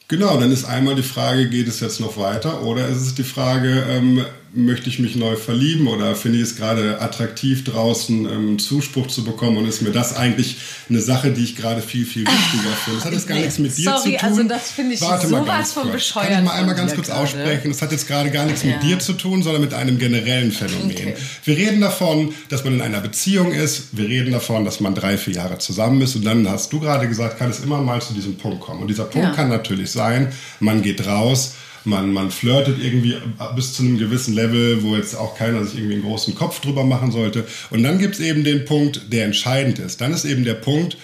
[0.07, 3.23] Genau, dann ist einmal die Frage, geht es jetzt noch weiter oder ist es die
[3.23, 4.23] Frage, ähm,
[4.55, 9.23] möchte ich mich neu verlieben oder finde ich es gerade attraktiv draußen ähm, Zuspruch zu
[9.23, 10.57] bekommen und ist mir das eigentlich
[10.89, 12.99] eine Sache, die ich gerade viel, viel wichtiger finde.
[12.99, 14.29] Das hat jetzt gar nichts mit dir Sorry, zu tun.
[14.29, 16.27] also das finde ich Warte sowas mal von bescheuert.
[16.27, 17.21] Kann ich mal einmal ganz kurz gerade.
[17.21, 17.69] aussprechen?
[17.69, 18.73] Das hat jetzt gerade gar nichts ja.
[18.73, 20.91] mit dir zu tun, sondern mit einem generellen Phänomen.
[20.91, 21.15] Okay.
[21.43, 23.97] Wir reden davon, dass man in einer Beziehung ist.
[23.97, 27.07] Wir reden davon, dass man drei, vier Jahre zusammen ist und dann hast du gerade
[27.07, 28.81] gesagt, kann es immer mal zu diesem Punkt kommen.
[28.81, 29.33] Und dieser Punkt ja.
[29.33, 33.15] kann natürlich sein, man geht raus man, man flirtet irgendwie
[33.55, 36.83] bis zu einem gewissen Level, wo jetzt auch keiner sich irgendwie einen großen Kopf drüber
[36.83, 37.45] machen sollte.
[37.69, 40.01] Und dann gibt es eben den Punkt, der entscheidend ist.
[40.01, 40.97] Dann ist eben der Punkt,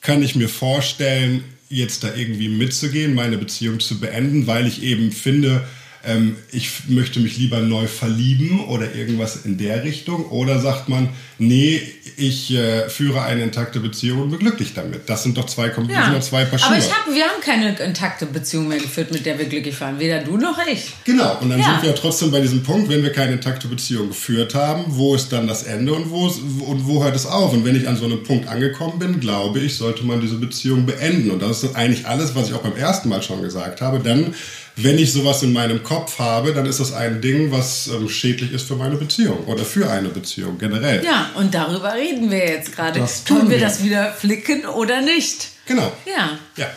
[0.00, 5.12] kann ich mir vorstellen, jetzt da irgendwie mitzugehen, meine Beziehung zu beenden, weil ich eben
[5.12, 5.66] finde,
[6.06, 10.26] ähm, ich möchte mich lieber neu verlieben oder irgendwas in der Richtung?
[10.26, 11.80] Oder sagt man, nee,
[12.16, 15.08] ich äh, führe eine intakte Beziehung und bin glücklich damit?
[15.08, 16.10] Das sind doch zwei, ja.
[16.10, 19.38] sind zwei Paar Aber ich hab, wir haben keine intakte Beziehung mehr geführt, mit der
[19.38, 19.98] wir glücklich waren.
[19.98, 20.92] Weder du noch ich.
[21.04, 21.66] Genau, und dann ja.
[21.66, 25.32] sind wir trotzdem bei diesem Punkt, wenn wir keine intakte Beziehung geführt haben, wo ist
[25.32, 27.52] dann das Ende und wo, und wo hört es auf?
[27.52, 30.86] Und wenn ich an so einem Punkt angekommen bin, glaube ich, sollte man diese Beziehung
[30.86, 31.30] beenden.
[31.30, 34.00] Und das ist eigentlich alles, was ich auch beim ersten Mal schon gesagt habe.
[34.00, 34.34] Dann
[34.76, 38.52] wenn ich sowas in meinem Kopf habe, dann ist das ein Ding, was ähm, schädlich
[38.52, 41.04] ist für meine Beziehung oder für eine Beziehung generell.
[41.04, 43.06] Ja, und darüber reden wir jetzt gerade.
[43.24, 45.48] Tun wir, wir das wieder flicken oder nicht?
[45.66, 45.92] Genau.
[46.06, 46.38] Ja.
[46.56, 46.70] Ja.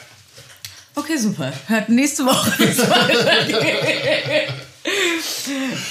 [0.96, 1.52] Okay, super.
[1.68, 2.52] Hört nächste Woche.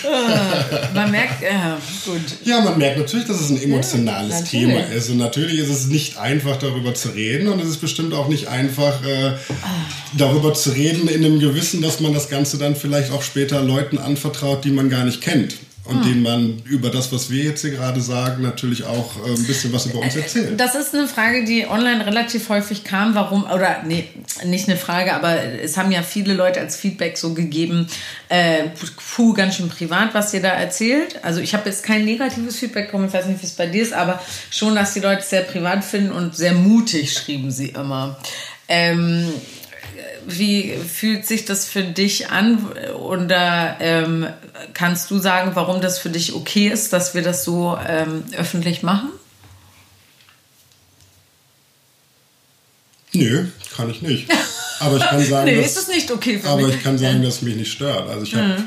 [0.05, 2.21] Ah, man merkt, ja, gut.
[2.45, 5.11] Ja, man merkt natürlich, dass es ein emotionales ja, Thema ist.
[5.11, 7.49] Und natürlich ist es nicht einfach, darüber zu reden.
[7.49, 9.33] Und es ist bestimmt auch nicht einfach, äh,
[10.17, 13.99] darüber zu reden, in dem Gewissen, dass man das Ganze dann vielleicht auch später Leuten
[13.99, 15.57] anvertraut, die man gar nicht kennt.
[15.89, 16.09] Und hm.
[16.09, 19.73] denen man über das, was wir jetzt hier gerade sagen, natürlich auch äh, ein bisschen
[19.73, 20.59] was über uns erzählt.
[20.59, 23.15] Das ist eine Frage, die online relativ häufig kam.
[23.15, 24.09] Warum, oder nee,
[24.45, 27.87] nicht eine Frage, aber es haben ja viele Leute als Feedback so gegeben,
[28.29, 28.65] äh,
[29.15, 31.23] puh, ganz schön privat, was ihr da erzählt.
[31.23, 33.83] Also ich habe jetzt kein negatives Feedback bekommen, ich weiß nicht, wie es bei dir
[33.83, 34.21] ist, aber
[34.51, 38.19] schon, dass die Leute es sehr privat finden und sehr mutig, schrieben sie immer.
[38.69, 39.33] Ähm,
[40.27, 42.59] wie fühlt sich das für dich an?
[42.99, 44.27] Und da ähm,
[44.75, 48.83] kannst du sagen, warum das für dich okay ist, dass wir das so ähm, öffentlich
[48.83, 49.11] machen?
[53.13, 54.31] Nö, kann ich nicht.
[54.81, 56.77] Aber ich kann sagen, nee, dass, ist es nicht okay für aber mich.
[56.77, 58.09] ich kann sagen, dass es mich nicht stört.
[58.09, 58.65] Also ich mhm.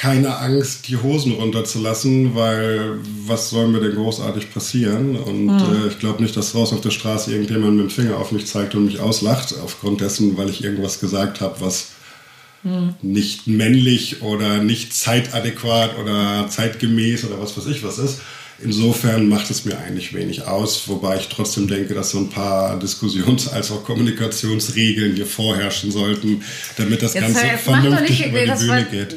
[0.00, 5.16] Keine Angst, die Hosen runterzulassen, weil was soll mir denn großartig passieren?
[5.16, 5.84] Und mhm.
[5.84, 8.46] äh, ich glaube nicht, dass draußen auf der Straße irgendjemand mit dem Finger auf mich
[8.46, 11.88] zeigt und mich auslacht, aufgrund dessen, weil ich irgendwas gesagt habe, was
[12.62, 12.94] mhm.
[13.00, 18.20] nicht männlich oder nicht zeitadäquat oder zeitgemäß oder was weiß ich was ist.
[18.62, 22.78] Insofern macht es mir eigentlich wenig aus, wobei ich trotzdem denke, dass so ein paar
[22.78, 26.42] Diskussions- als auch Kommunikationsregeln hier vorherrschen sollten,
[26.78, 29.16] damit das jetzt, Ganze vernünftig über die Bühne geht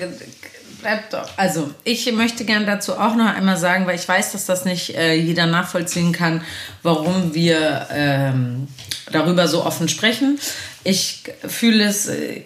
[0.82, 1.30] bleibt doch.
[1.38, 4.96] Also, ich möchte gerne dazu auch noch einmal sagen, weil ich weiß, dass das nicht
[4.96, 6.44] äh, jeder nachvollziehen kann,
[6.84, 8.68] warum wir ähm,
[9.12, 10.40] darüber so offen sprechen.
[10.84, 12.08] Ich fühle es.
[12.08, 12.44] Äh,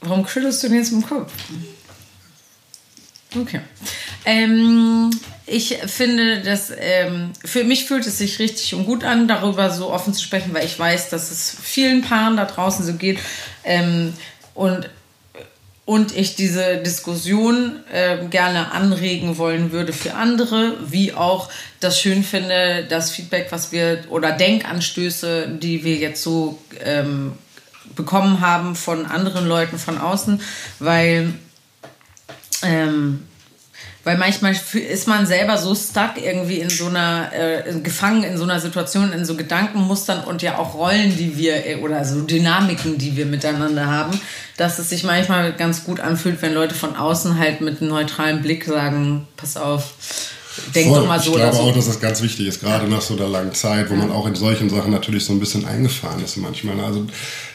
[0.00, 1.32] warum schüttelst du denn jetzt im Kopf?
[3.36, 3.60] Okay.
[4.24, 5.10] Ähm,
[5.46, 9.92] ich finde, dass ähm, für mich fühlt es sich richtig und gut an, darüber so
[9.92, 13.18] offen zu sprechen, weil ich weiß, dass es vielen Paaren da draußen so geht.
[13.64, 14.14] Ähm,
[14.54, 14.88] und
[15.86, 22.24] und ich diese Diskussion äh, gerne anregen wollen würde für andere, wie auch das schön
[22.24, 27.32] finde, das Feedback, was wir oder Denkanstöße, die wir jetzt so ähm,
[27.94, 30.40] bekommen haben von anderen Leuten von außen,
[30.78, 31.34] weil
[32.62, 33.24] ähm,
[34.04, 38.44] weil manchmal ist man selber so stuck irgendwie in so einer, äh, gefangen in so
[38.44, 42.98] einer Situation, in so Gedankenmustern und ja auch Rollen, die wir, äh, oder so Dynamiken,
[42.98, 44.20] die wir miteinander haben,
[44.56, 48.42] dass es sich manchmal ganz gut anfühlt, wenn Leute von außen halt mit einem neutralen
[48.42, 49.94] Blick sagen, pass auf,
[50.74, 51.00] Denk Voll.
[51.00, 51.62] doch mal so ich glaube so.
[51.62, 52.90] auch, dass das ganz wichtig ist, gerade ja.
[52.90, 54.00] nach so einer langen Zeit, wo ja.
[54.00, 56.78] man auch in solchen Sachen natürlich so ein bisschen eingefahren ist manchmal.
[56.80, 57.06] Also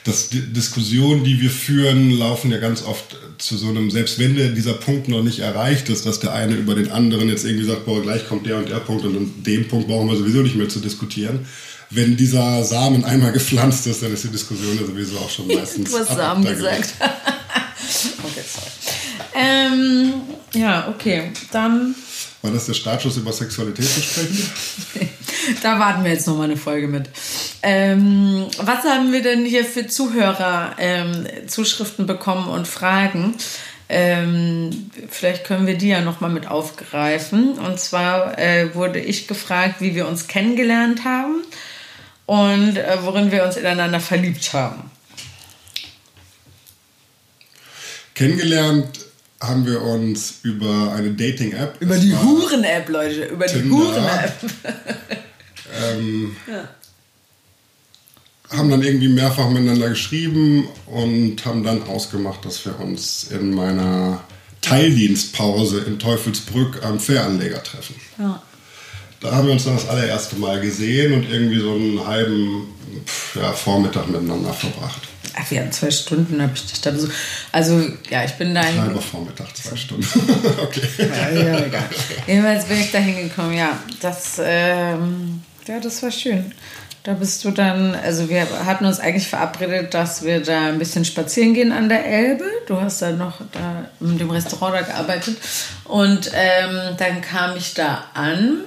[0.03, 4.35] das, die Diskussionen, die wir führen, laufen ja ganz oft zu so einem, selbst wenn
[4.35, 7.65] der, dieser Punkt noch nicht erreicht ist, dass der eine über den anderen jetzt irgendwie
[7.65, 10.41] sagt, boah, gleich kommt der und der Punkt und an dem Punkt brauchen wir sowieso
[10.41, 11.47] nicht mehr zu diskutieren.
[11.89, 15.89] Wenn dieser Samen einmal gepflanzt ist, dann ist die Diskussion ja sowieso auch schon meistens.
[15.89, 16.93] du hast Samen gesagt.
[16.99, 18.67] okay, sorry.
[19.33, 20.13] Ähm,
[20.53, 21.95] ja, okay, dann
[22.41, 24.49] war das der Startschuss, über Sexualität zu sprechen?
[25.63, 27.09] da warten wir jetzt noch mal eine Folge mit.
[27.61, 33.35] Ähm, was haben wir denn hier für Zuhörer ähm, Zuschriften bekommen und Fragen?
[33.89, 37.57] Ähm, vielleicht können wir die ja noch mal mit aufgreifen.
[37.57, 41.41] Und zwar äh, wurde ich gefragt, wie wir uns kennengelernt haben
[42.27, 44.91] und äh, worin wir uns ineinander verliebt haben.
[48.13, 48.99] Kennengelernt
[49.41, 51.77] haben wir uns über eine Dating-App.
[51.79, 53.25] Über die Huren-App, Leute.
[53.25, 54.33] Über die Huren-App.
[55.81, 56.69] ähm, ja.
[58.49, 64.23] Haben dann irgendwie mehrfach miteinander geschrieben und haben dann ausgemacht, dass wir uns in meiner
[64.61, 67.95] Teildienstpause in Teufelsbrück am Fähranleger treffen.
[68.17, 68.41] Ja.
[69.19, 72.67] Da haben wir uns dann das allererste Mal gesehen und irgendwie so einen halben
[73.35, 75.01] ja, Vormittag miteinander verbracht.
[75.35, 77.13] Ach, wir haben zwei Stunden, habe ich dich da besucht.
[77.51, 78.63] Also, ja, ich bin da.
[78.63, 80.05] Halber Vormittag, zwei Stunden.
[80.61, 80.81] okay.
[80.97, 81.89] Ja, ja, egal.
[82.27, 83.77] Jedenfalls bin ich da hingekommen, ja.
[84.01, 86.51] Das, ähm, ja, das war schön.
[87.03, 91.05] Da bist du dann, also wir hatten uns eigentlich verabredet, dass wir da ein bisschen
[91.05, 92.43] spazieren gehen an der Elbe.
[92.67, 95.37] Du hast da noch da in dem Restaurant da gearbeitet.
[95.85, 98.63] Und ähm, dann kam ich da an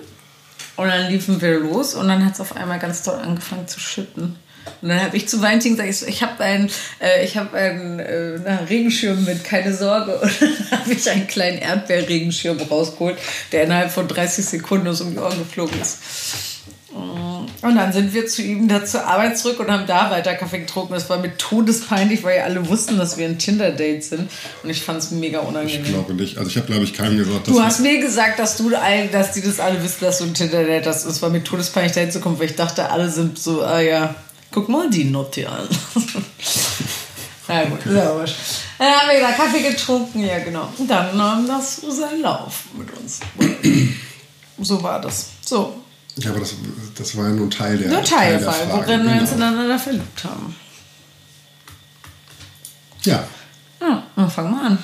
[0.77, 3.79] und dann liefen wir los und dann hat es auf einmal ganz toll angefangen zu
[3.79, 4.37] schütten.
[4.81, 8.53] Und dann habe ich zu Valentin gesagt, ich, ich habe einen, äh, hab einen äh,
[8.68, 10.18] Regenschirm mit, keine Sorge.
[10.21, 13.18] Und dann habe ich einen kleinen Erdbeerregenschirm rausgeholt,
[13.51, 15.99] der innerhalb von 30 Sekunden aus um die Ohren geflogen ist.
[16.94, 20.61] Und dann sind wir zu ihm da zur Arbeit zurück und haben da weiter Kaffee
[20.61, 20.94] getrunken.
[20.94, 24.31] Das war mir todespeinlich, weil ja alle wussten, dass wir ein Tinder-Date sind.
[24.62, 25.83] Und ich fand es mega unangenehm.
[25.83, 26.38] Ich glaube nicht.
[26.38, 27.55] Also ich habe, glaube ich, keinem gesagt, dass...
[27.55, 30.87] Du hast mir gesagt, dass du dass die das alle wissen, dass du ein Tinder-Date
[30.87, 31.07] hast.
[31.07, 34.14] Es war mir todespeinlich, da hinzukommen, weil ich dachte, alle sind so, ah ja,
[34.52, 35.66] Guck mal die Nutte an.
[37.48, 38.24] Na gut, ist ja.
[38.78, 40.68] Dann haben wir da Kaffee getrunken, ja genau.
[40.76, 43.20] Und dann nahm das seinen Lauf mit uns.
[44.59, 45.31] so war das.
[45.40, 45.82] So.
[46.16, 46.55] Ja, aber das,
[46.96, 49.14] das war ja nur Teil der Nur Teil, Teil der Frage, worin genau.
[49.14, 50.55] wir uns ineinander verliebt haben.
[53.05, 53.27] Ja.
[53.81, 54.79] Ja, dann fangen wir an.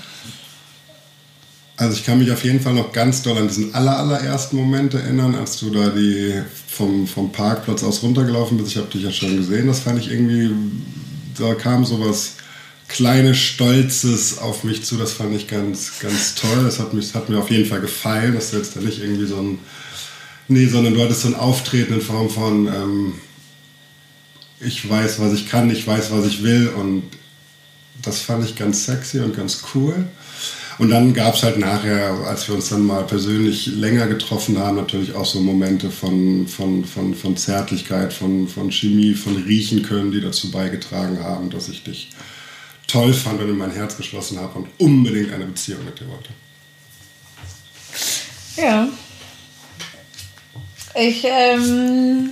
[1.77, 4.95] Also ich kann mich auf jeden Fall noch ganz doll an diesen aller, allerersten Moment
[4.95, 8.71] erinnern, als du da die vom, vom Parkplatz aus runtergelaufen bist.
[8.71, 9.69] Ich habe dich ja schon gesehen.
[9.69, 10.51] Das fand ich irgendwie,
[11.39, 12.33] da kam sowas
[12.89, 14.97] kleines, Stolzes auf mich zu.
[14.97, 16.65] Das fand ich ganz, ganz toll.
[16.65, 18.35] Das hat, mich, hat mir auf jeden Fall gefallen.
[18.35, 19.61] Das ist jetzt da nicht irgendwie so ein,
[20.49, 23.15] nee, sondern du hattest so ein Auftreten in Form von, ähm,
[24.61, 27.05] ich weiß, was ich kann, ich weiß, was ich will und
[28.03, 30.07] das fand ich ganz sexy und ganz cool.
[30.79, 34.77] Und dann gab es halt nachher, als wir uns dann mal persönlich länger getroffen haben,
[34.77, 40.13] natürlich auch so Momente von, von, von, von Zärtlichkeit, von, von Chemie, von Riechen können,
[40.13, 42.11] die dazu beigetragen haben, dass ich dich
[42.87, 46.31] toll fand und in mein Herz geschlossen habe und unbedingt eine Beziehung mit dir wollte.
[48.57, 48.89] Ja.
[50.99, 52.31] Ich, ähm,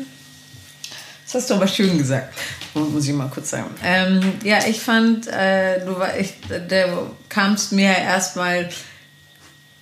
[1.24, 2.34] das hast du aber schön gesagt
[2.76, 3.74] muss ich mal kurz sagen.
[3.82, 8.68] Ähm, ja, ich fand, äh, du, war, ich, du kamst mir erstmal,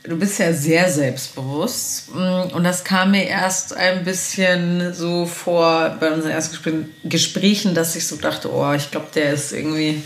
[0.04, 5.96] du bist ja sehr selbstbewusst mm, und das kam mir erst ein bisschen so vor
[6.00, 10.02] bei unseren ersten Gesprächen, dass ich so dachte, oh, ich glaube, der ist irgendwie,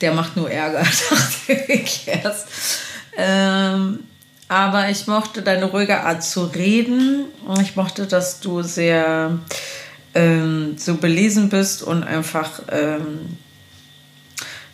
[0.00, 2.48] der macht nur Ärger, dachte ich erst.
[3.16, 4.00] Ähm,
[4.50, 7.26] aber ich mochte deine ruhige Art zu reden.
[7.62, 9.38] Ich mochte, dass du sehr
[10.12, 13.38] ähm, so belesen bist und einfach ähm,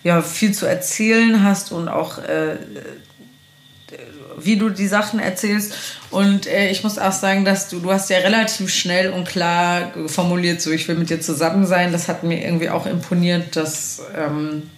[0.02, 2.56] ja, viel zu erzählen hast und auch äh,
[4.38, 5.74] wie du die Sachen erzählst.
[6.10, 9.92] Und äh, ich muss auch sagen, dass du, du hast ja relativ schnell und klar
[10.06, 11.92] formuliert, so ich will mit dir zusammen sein.
[11.92, 14.70] Das hat mir irgendwie auch imponiert, dass ähm,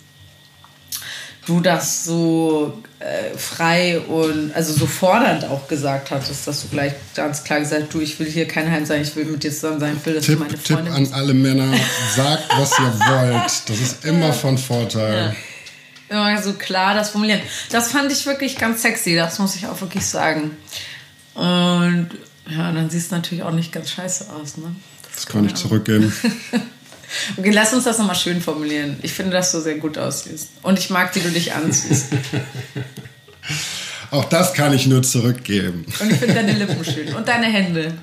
[1.49, 6.93] du das so äh, frei und also so fordernd auch gesagt hattest, dass du gleich
[7.15, 9.81] ganz klar gesagt du, ich will hier kein Heim sein, ich will mit dir zusammen
[9.81, 11.73] sein, ich will, dass Tipp, du meine Freundin Tipp an alle Männer,
[12.15, 13.69] sagt, was ihr wollt.
[13.69, 15.35] Das ist immer von Vorteil.
[16.11, 16.33] Ja.
[16.33, 17.41] Immer so klar das formulieren.
[17.71, 20.57] Das fand ich wirklich ganz sexy, das muss ich auch wirklich sagen.
[21.35, 22.11] Und
[22.51, 24.75] ja, dann siehst du natürlich auch nicht ganz scheiße aus, ne?
[25.03, 26.13] Das, das kann ich zurückgeben.
[27.37, 28.99] Okay, lass uns das nochmal schön formulieren.
[29.03, 30.51] Ich finde, dass du sehr gut aussiehst.
[30.63, 32.07] Und ich mag, wie du dich anziehst.
[34.11, 35.85] Auch das kann ich nur zurückgeben.
[36.01, 37.15] Und ich finde deine Lippen schön.
[37.15, 37.95] Und deine Hände.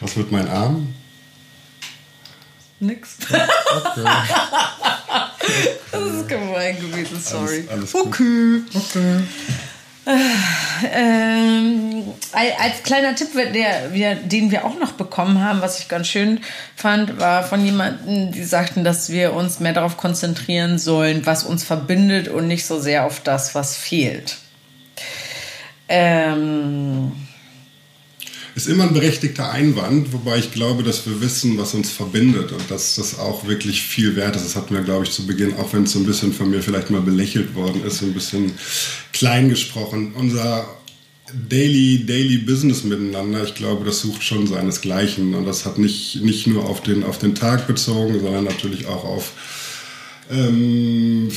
[0.00, 0.94] Was mit meinen Armen?
[2.80, 3.16] Nix.
[3.20, 4.04] Okay.
[5.92, 7.64] das ist gemein gewesen, sorry.
[7.70, 8.62] Alles, alles okay.
[8.74, 9.20] Okay.
[10.04, 16.40] Ähm, als kleiner Tipp, der, den wir auch noch bekommen haben, was ich ganz schön
[16.74, 21.62] fand, war von jemandem, die sagten, dass wir uns mehr darauf konzentrieren sollen, was uns
[21.62, 24.38] verbindet und nicht so sehr auf das, was fehlt.
[25.88, 27.12] Ähm,
[28.54, 32.70] ist immer ein berechtigter Einwand, wobei ich glaube, dass wir wissen, was uns verbindet und
[32.70, 34.44] dass das auch wirklich viel wert ist.
[34.44, 36.62] Das hatten wir, glaube ich, zu Beginn, auch wenn es so ein bisschen von mir
[36.62, 38.52] vielleicht mal belächelt worden ist, so ein bisschen
[39.12, 40.12] klein gesprochen.
[40.14, 40.66] Unser
[41.48, 46.46] Daily, Daily Business miteinander, ich glaube, das sucht schon seinesgleichen und das hat nicht, nicht
[46.46, 49.32] nur auf den, auf den Tag bezogen, sondern natürlich auch auf
[50.30, 51.30] ähm,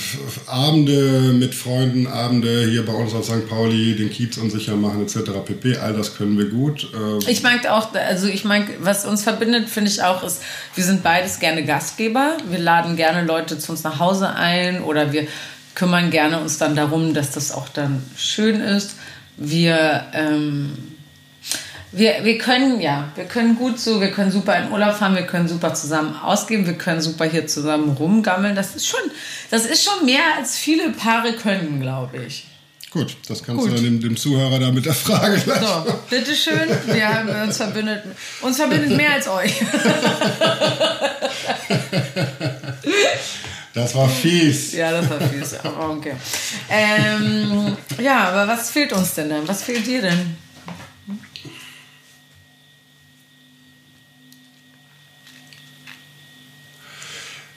[0.47, 3.47] Abende mit Freunden, Abende hier bei uns auf St.
[3.49, 5.31] Pauli, den Kiez unsicher machen etc.
[5.45, 5.77] pp.
[5.77, 6.87] All das können wir gut.
[6.93, 10.41] Ähm ich mag auch, also ich mag, was uns verbindet, finde ich auch, ist,
[10.75, 12.37] wir sind beides gerne Gastgeber.
[12.49, 15.27] Wir laden gerne Leute zu uns nach Hause ein oder wir
[15.73, 18.95] kümmern gerne uns dann darum, dass das auch dann schön ist.
[19.37, 20.94] Wir ähm,
[21.95, 25.25] wir, wir können, ja, wir können gut so, wir können super in Urlaub fahren, wir
[25.25, 28.55] können super zusammen ausgeben, wir können super hier zusammen rumgammeln.
[28.55, 28.99] Das ist schon,
[29.51, 32.45] das ist schon mehr als viele Paare können, glaube ich.
[32.91, 33.71] Gut, das kannst Gut.
[33.71, 35.59] du dann dem, dem, Zuhörer da mit der Frage gleich.
[35.59, 36.69] So, bitteschön.
[36.87, 38.03] Wir haben uns verbindet,
[38.41, 39.53] uns verbindet mehr als euch.
[43.73, 44.71] Das war fies.
[44.71, 45.57] Ja, das war fies.
[45.65, 46.13] Okay.
[46.69, 49.45] Ähm, ja, aber was fehlt uns denn dann?
[49.49, 50.37] Was fehlt dir denn?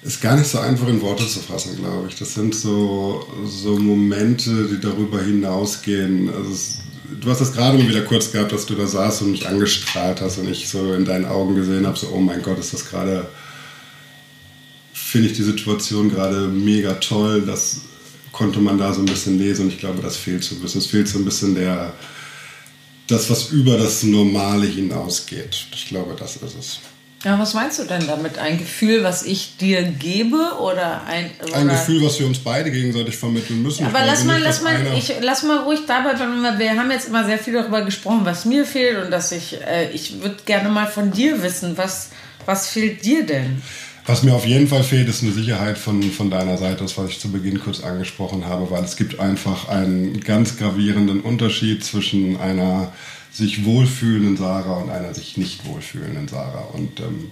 [0.03, 2.17] Ist gar nicht so einfach in Worte zu fassen, glaube ich.
[2.17, 6.33] Das sind so, so Momente, die darüber hinausgehen.
[6.33, 6.79] Also es,
[7.21, 10.21] du hast das gerade mal wieder kurz gehabt, dass du da saßt und mich angestrahlt
[10.21, 12.89] hast und ich so in deinen Augen gesehen habe, so, oh mein Gott, ist das
[12.89, 13.29] gerade,
[14.93, 17.43] finde ich die Situation gerade mega toll.
[17.45, 17.81] Das
[18.31, 20.81] konnte man da so ein bisschen lesen und ich glaube, das fehlt so ein bisschen.
[20.81, 21.93] Es fehlt so ein bisschen der,
[23.09, 25.67] das, was über das Normale hinausgeht.
[25.75, 26.79] Ich glaube, das ist es.
[27.25, 28.39] Ja, was meinst du denn damit?
[28.39, 31.31] Ein Gefühl, was ich dir gebe oder ein.
[31.43, 33.83] Oder ein Gefühl, was wir uns beide gegenseitig vermitteln müssen.
[33.83, 36.41] Ja, aber lass mal, nicht, lass, mal, ich, lass mal ruhig dabei bleiben.
[36.59, 39.61] Wir haben jetzt immer sehr viel darüber gesprochen, was mir fehlt und dass ich.
[39.61, 42.11] Äh, ich würde gerne mal von dir wissen, was,
[42.47, 43.63] was fehlt dir denn?
[44.07, 47.11] Was mir auf jeden Fall fehlt, ist eine Sicherheit von, von deiner Seite, das, was
[47.11, 52.41] ich zu Beginn kurz angesprochen habe, weil es gibt einfach einen ganz gravierenden Unterschied zwischen
[52.41, 52.93] einer
[53.33, 56.69] sich wohlfühlenden Sarah und einer sich nicht wohlfühlenden Sarah.
[56.73, 57.31] Und ähm,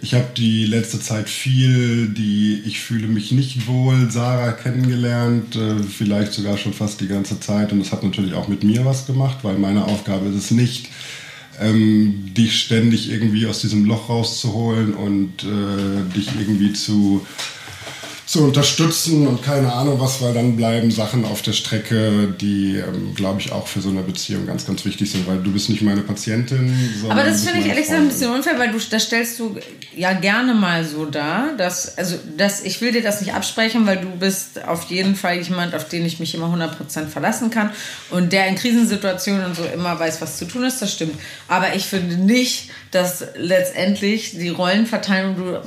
[0.00, 5.82] ich habe die letzte Zeit viel die Ich fühle mich nicht wohl Sarah kennengelernt, äh,
[5.82, 7.72] vielleicht sogar schon fast die ganze Zeit.
[7.72, 10.88] Und das hat natürlich auch mit mir was gemacht, weil meine Aufgabe ist es nicht,
[11.60, 17.24] ähm, dich ständig irgendwie aus diesem Loch rauszuholen und äh, dich irgendwie zu
[18.32, 23.14] zu unterstützen und keine Ahnung was, weil dann bleiben Sachen auf der Strecke, die, ähm,
[23.14, 25.82] glaube ich, auch für so eine Beziehung ganz, ganz wichtig sind, weil du bist nicht
[25.82, 26.74] meine Patientin.
[27.10, 29.58] Aber das finde ich ehrlich gesagt ein bisschen unfair, weil du, das stellst du
[29.94, 33.98] ja gerne mal so dar, dass, also, dass, ich will dir das nicht absprechen, weil
[33.98, 37.68] du bist auf jeden Fall jemand, auf den ich mich immer 100% verlassen kann
[38.08, 41.16] und der in Krisensituationen und so immer weiß, was zu tun ist, das stimmt.
[41.48, 45.60] Aber ich finde nicht, dass letztendlich die Rollenverteilung, du,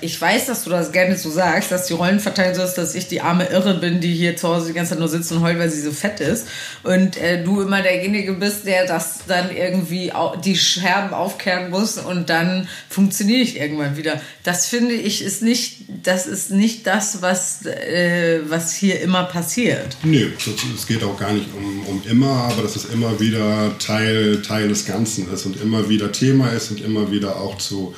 [0.00, 3.08] ich weiß, dass du das gerne so sagst, dass die Rollenverteilung so ist, dass ich
[3.08, 5.58] die arme Irre bin, die hier zu Hause die ganze Zeit nur sitzt und heult,
[5.58, 6.48] weil sie so fett ist.
[6.82, 10.12] Und äh, du immer derjenige bist, der das dann irgendwie
[10.42, 14.18] die Scherben aufkehren muss und dann funktioniere ich irgendwann wieder.
[14.42, 19.98] Das finde ich ist nicht, das ist nicht das, was, äh, was hier immer passiert.
[20.02, 20.28] Nee,
[20.74, 24.68] es geht auch gar nicht um, um immer, aber dass es immer wieder Teil, Teil
[24.68, 27.94] des Ganzen ist und immer wieder Thema ist und immer wieder auch zu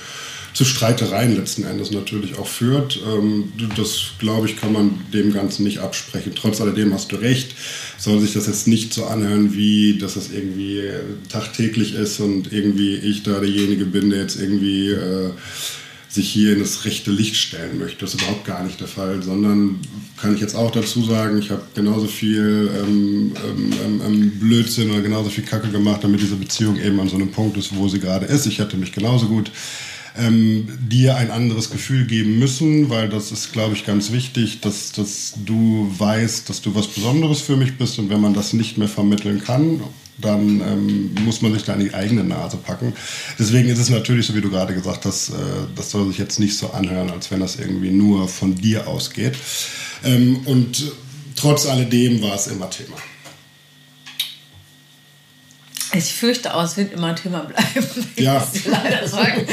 [0.55, 3.01] zu Streitereien letzten Endes natürlich auch führt.
[3.07, 6.33] Ähm, das, glaube ich, kann man dem Ganzen nicht absprechen.
[6.35, 7.55] Trotz alledem hast du recht,
[7.99, 10.83] soll sich das jetzt nicht so anhören, wie dass es irgendwie
[11.31, 15.31] tagtäglich ist und irgendwie ich da derjenige bin, der jetzt irgendwie äh,
[16.13, 18.01] sich hier in das rechte Licht stellen möchte.
[18.01, 19.81] Das ist überhaupt gar nicht der Fall, sondern
[20.19, 24.91] kann ich jetzt auch dazu sagen, ich habe genauso viel ähm, ähm, ähm, ähm Blödsinn
[24.91, 27.89] oder genauso viel Kacke gemacht, damit diese Beziehung eben an so einem Punkt ist, wo
[27.89, 28.45] sie gerade ist.
[28.45, 29.51] Ich hätte mich genauso gut
[30.19, 34.93] ähm, dir ein anderes Gefühl geben müssen, weil das ist, glaube ich, ganz wichtig, dass,
[34.93, 38.79] dass du weißt, dass du was Besonderes für mich bist und wenn man das nicht
[38.79, 39.81] mehr vermitteln kann,
[40.21, 42.93] dann ähm, muss man sich da in die eigene Nase packen.
[43.39, 45.33] Deswegen ist es natürlich, so wie du gerade gesagt hast, äh,
[45.75, 49.35] das soll sich jetzt nicht so anhören, als wenn das irgendwie nur von dir ausgeht.
[50.05, 50.93] Ähm, und
[51.35, 52.97] trotz alledem war es immer Thema.
[55.95, 57.87] Ich fürchte auch, es wird immer Thema bleiben.
[58.17, 58.47] Ja.
[58.67, 59.47] leider sagen.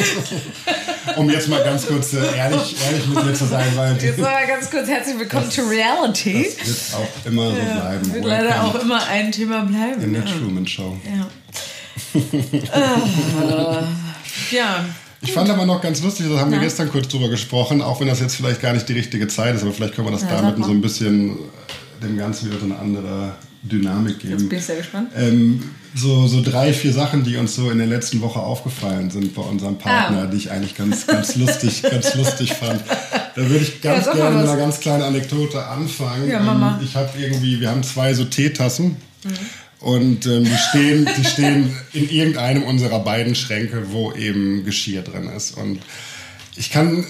[1.17, 3.97] um jetzt mal ganz kurz äh, ehrlich, ehrlich mit dir zu sein, weil.
[3.97, 6.47] Jetzt mal ganz kurz herzlich willkommen das, to Reality.
[6.57, 8.07] Das wird auch immer so bleiben.
[8.07, 10.01] Ja, wird leider auch immer ein Thema bleiben.
[10.01, 10.31] In der ja.
[10.31, 10.97] Truman Show.
[11.05, 11.27] Ja.
[12.13, 13.83] uh,
[14.51, 14.85] ja.
[15.21, 16.59] Ich fand aber noch ganz lustig, das haben ja.
[16.59, 19.55] wir gestern kurz drüber gesprochen, auch wenn das jetzt vielleicht gar nicht die richtige Zeit
[19.55, 21.37] ist, aber vielleicht können wir das ja, damit so ein bisschen
[22.01, 24.33] dem Ganzen wieder so eine andere Dynamik geben.
[24.33, 25.11] Jetzt bin ich sehr gespannt.
[25.17, 25.63] Ähm,
[25.95, 29.41] so, so drei, vier Sachen, die uns so in der letzten Woche aufgefallen sind bei
[29.41, 30.25] unserem Partner, ah.
[30.27, 32.81] die ich eigentlich ganz, ganz lustig, ganz lustig fand.
[33.35, 36.29] Da würde ich ganz ja, gerne mit einer ganz kleinen Anekdote anfangen.
[36.29, 36.77] Ja, Mama.
[36.79, 38.97] Ähm, ich habe irgendwie, wir haben zwei so Teetassen.
[39.23, 39.29] Mhm.
[39.79, 45.29] Und ähm, die, stehen, die stehen in irgendeinem unserer beiden Schränke, wo eben Geschirr drin
[45.35, 45.57] ist.
[45.57, 45.79] Und
[46.57, 47.05] ich kann,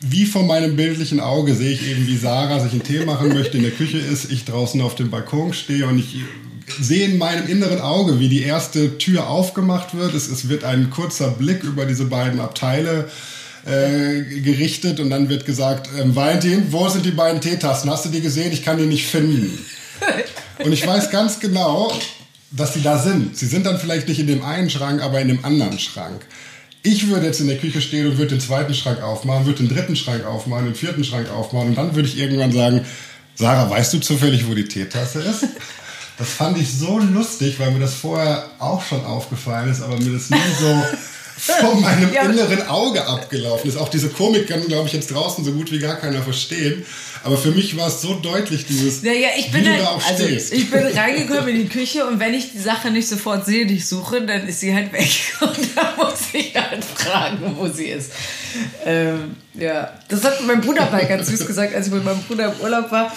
[0.00, 3.58] wie vor meinem bildlichen Auge, sehe ich eben, wie Sarah sich einen Tee machen möchte,
[3.58, 6.16] in der Küche ist, ich draußen auf dem Balkon stehe und ich
[6.80, 10.14] sehe in meinem inneren Auge, wie die erste Tür aufgemacht wird.
[10.14, 13.08] Es, es wird ein kurzer Blick über diese beiden Abteile
[13.66, 17.90] äh, gerichtet und dann wird gesagt, ähm, Valentin, wo sind die beiden Teetassen?
[17.90, 18.52] Hast du die gesehen?
[18.52, 19.58] Ich kann die nicht finden.
[20.64, 21.90] Und ich weiß ganz genau,
[22.50, 23.36] dass sie da sind.
[23.36, 26.22] Sie sind dann vielleicht nicht in dem einen Schrank, aber in dem anderen Schrank.
[26.82, 29.74] Ich würde jetzt in der Küche stehen und würde den zweiten Schrank aufmachen, würde den
[29.74, 32.86] dritten Schrank aufmachen, den vierten Schrank aufmachen und dann würde ich irgendwann sagen,
[33.34, 35.44] Sarah, weißt du zufällig, wo die Teetasse ist?
[36.20, 40.12] Das fand ich so lustig, weil mir das vorher auch schon aufgefallen ist, aber mir
[40.12, 40.82] das nie so
[41.38, 42.24] vor meinem ja.
[42.24, 43.78] inneren Auge abgelaufen ist.
[43.78, 46.84] Auch diese Komik kann, glaube ich, jetzt draußen so gut wie gar keiner verstehen.
[47.24, 49.02] Aber für mich war es so deutlich, dieses.
[49.02, 52.52] Ja, ja, ich bin, halt, also, ich bin reingekommen in die Küche und wenn ich
[52.52, 55.08] die Sache nicht sofort sehe, die ich suche, dann ist sie halt weg.
[55.40, 58.12] Und da muss ich halt fragen, wo sie ist.
[58.84, 62.52] Ähm, ja, das hat mein Bruder mal ganz süß gesagt, als ich mit meinem Bruder
[62.52, 63.10] im Urlaub war.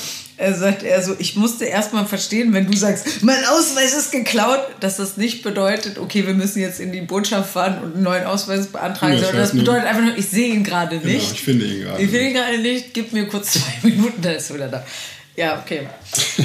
[0.43, 4.59] Er sagt er so, ich musste erstmal verstehen, wenn du sagst, mein Ausweis ist geklaut,
[4.81, 8.25] dass das nicht bedeutet, okay, wir müssen jetzt in die Botschaft fahren und einen neuen
[8.25, 11.21] Ausweis beantragen, sondern das bedeutet einfach nur, ich sehe ihn gerade genau, nicht.
[11.21, 12.03] Genau, ich finde ihn gerade.
[12.03, 14.85] Ich finde ihn gerade nicht, gib mir kurz zwei Minuten, dann ist er wieder da.
[15.37, 15.87] Ja, okay.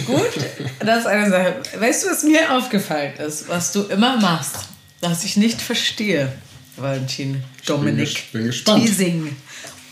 [0.07, 0.30] Gut,
[0.78, 1.57] das ist eine Sache.
[1.76, 4.68] Weißt du, was mir aufgefallen ist, was du immer machst,
[5.01, 6.32] was ich nicht verstehe,
[6.76, 8.86] Valentin, Dominik, ich bin, bin gespannt.
[8.86, 9.36] Teasing.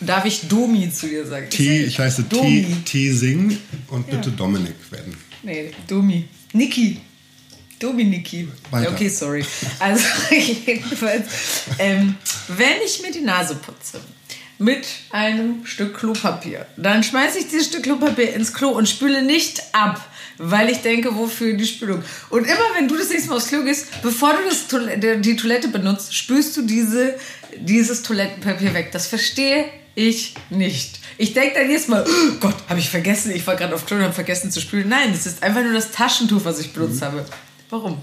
[0.00, 1.48] Darf ich Domi zu dir sagen?
[1.48, 2.66] T, ich heiße Domi.
[2.84, 4.36] Teasing und bitte ja.
[4.36, 5.16] Dominik werden.
[5.42, 6.28] Nee, Domi.
[6.52, 7.00] Niki.
[7.78, 8.48] Dominiki.
[8.70, 8.92] Weiter.
[8.92, 9.44] Okay, sorry.
[9.78, 10.04] Also
[10.66, 11.26] jedenfalls,
[11.78, 12.14] ähm,
[12.48, 14.00] wenn ich mir die Nase putze,
[14.58, 16.66] mit einem Stück Klopapier.
[16.76, 20.00] Dann schmeiße ich dieses Stück Klopapier ins Klo und spüle nicht ab,
[20.38, 22.02] weil ich denke, wofür die Spülung.
[22.30, 25.36] Und immer wenn du das nächste Mal aufs Klo gehst, bevor du das Toilette, die
[25.36, 27.16] Toilette benutzt, spülst du diese,
[27.58, 28.92] dieses Toilettenpapier weg.
[28.92, 29.66] Das verstehe
[29.96, 31.00] ich nicht.
[31.18, 33.96] Ich denke dann jetzt Mal, oh Gott, habe ich vergessen, ich war gerade auf Klo
[33.96, 34.88] und habe vergessen zu spülen.
[34.88, 37.06] Nein, das ist einfach nur das Taschentuch, was ich benutzt mhm.
[37.06, 37.24] habe.
[37.70, 37.98] Warum?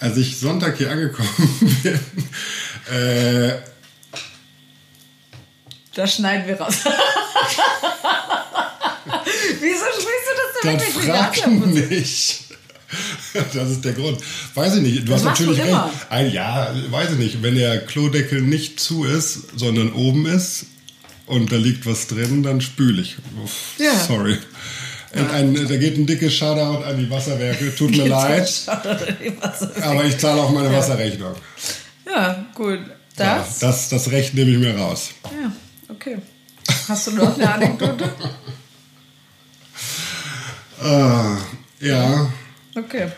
[0.00, 1.28] Als ich Sonntag hier angekommen
[1.82, 2.00] bin,
[2.96, 3.52] äh,
[5.94, 6.76] das schneiden wir raus.
[9.60, 11.36] Wieso sprichst du das denn Dann frag
[11.66, 12.38] mich.
[13.54, 14.18] Das ist der Grund.
[14.54, 15.02] Weiß ich nicht.
[15.02, 15.76] Du das hast natürlich recht.
[16.08, 17.42] Ein, ja, weiß ich nicht.
[17.42, 20.66] Wenn der Klodeckel nicht zu ist, sondern oben ist
[21.32, 23.16] und da liegt was drin, dann spüle ich.
[23.42, 23.94] Uff, ja.
[23.98, 24.36] Sorry.
[25.14, 25.30] Ja.
[25.30, 27.74] Ein, da geht ein dickes Shoutout an die Wasserwerke.
[27.74, 28.50] Tut mir leid.
[28.66, 30.78] Aber ich zahle auch meine ja.
[30.78, 31.34] Wasserrechnung.
[32.06, 32.80] Ja, gut.
[33.16, 33.60] Das?
[33.60, 35.10] Ja, das, das Recht nehme ich mir raus.
[35.24, 35.52] Ja,
[35.88, 36.18] okay.
[36.88, 38.10] Hast du noch eine Anekdote?
[40.82, 41.36] Uh,
[41.80, 42.30] ja.
[42.74, 43.08] Okay.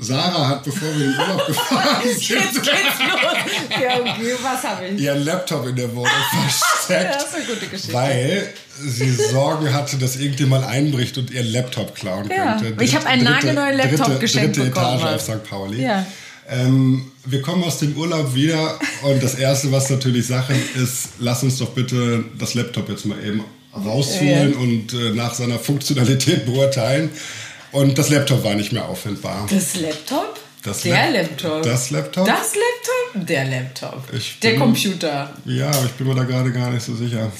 [0.00, 3.80] Sarah hat, bevor wir in den Urlaub gefahren sind, Jetzt geht's los.
[3.82, 5.00] Ja, okay, was habe ich?
[5.00, 6.06] Ihren Laptop in der Wohnung
[6.48, 7.14] versteckt.
[7.14, 7.92] das ist eine gute Geschichte.
[7.92, 12.58] Weil sie Sorge hatte, dass irgendjemand einbricht und ihr Laptop klauen ja.
[12.58, 12.82] könnte.
[12.82, 15.00] ich habe einen nagelneuen Laptop dritte, geschenkt dritte bekommen.
[15.00, 15.44] Etage auf St.
[15.44, 15.82] Pauli.
[15.82, 16.06] Ja.
[16.48, 21.42] Ähm, wir kommen aus dem Urlaub wieder und das Erste, was natürlich Sache ist, lass
[21.42, 23.44] uns doch bitte das Laptop jetzt mal eben
[23.74, 27.10] rausholen und äh, nach seiner Funktionalität beurteilen.
[27.72, 29.46] Und das Laptop war nicht mehr auffindbar.
[29.50, 30.38] Das Laptop?
[30.62, 31.62] Das der La Laptop.
[31.62, 32.26] Das Laptop?
[32.26, 33.26] Das Laptop?
[33.26, 34.04] Der Laptop.
[34.42, 35.32] der Computer.
[35.46, 37.32] Ja, aber ich bin mir da gerade gar nicht so sicher.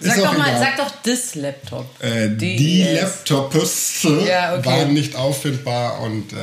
[0.00, 1.86] Sag doch mal, sag doch das Laptop.
[2.00, 4.66] Äh, die Laptops ja, okay.
[4.66, 6.36] waren nicht auffindbar und äh,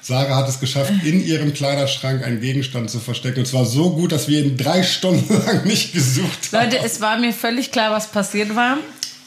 [0.00, 3.40] Sarah hat es geschafft, in ihrem Kleiderschrank einen Gegenstand zu verstecken.
[3.40, 6.70] Und zwar so gut, dass wir ihn drei Stunden lang nicht gesucht haben.
[6.70, 8.78] Leute, es war mir völlig klar, was passiert war.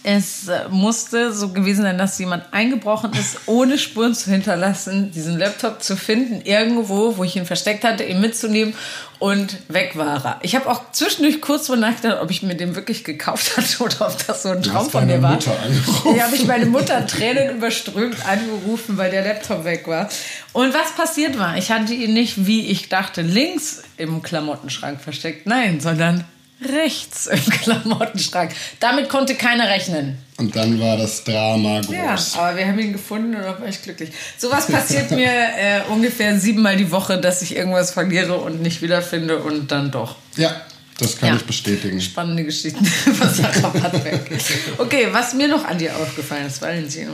[0.07, 5.39] Es äh, musste so gewesen sein, dass jemand eingebrochen ist, ohne Spuren zu hinterlassen, diesen
[5.39, 8.75] Laptop zu finden, irgendwo, wo ich ihn versteckt hatte, ihn mitzunehmen
[9.17, 10.39] und weg war er.
[10.43, 14.07] Ich habe auch zwischendurch kurz drüber nachgedacht, ob ich mir den wirklich gekauft hatte oder
[14.07, 15.33] ob das so ein Traum von mir war.
[15.33, 16.15] Mutter angerufen.
[16.15, 20.07] Ja, habe ich meine Mutter Tränen überströmt angerufen, weil der Laptop weg war.
[20.53, 25.47] Und was passiert war, ich hatte ihn nicht, wie ich dachte, links im Klamottenschrank versteckt,
[25.47, 26.25] nein, sondern
[26.69, 28.51] rechts im Klamottenschrank.
[28.79, 30.17] Damit konnte keiner rechnen.
[30.37, 31.95] Und dann war das Drama groß.
[31.95, 34.11] Ja, aber wir haben ihn gefunden und war ich glücklich.
[34.37, 39.39] Sowas passiert mir äh, ungefähr siebenmal die Woche, dass ich irgendwas verliere und nicht wiederfinde
[39.39, 40.15] und dann doch.
[40.35, 40.61] Ja,
[40.97, 41.35] das kann ja.
[41.35, 42.01] ich bestätigen.
[42.01, 44.31] Spannende Geschichten von Sarah Patrick.
[44.77, 47.13] Okay, was mir noch an dir aufgefallen ist, Valentino.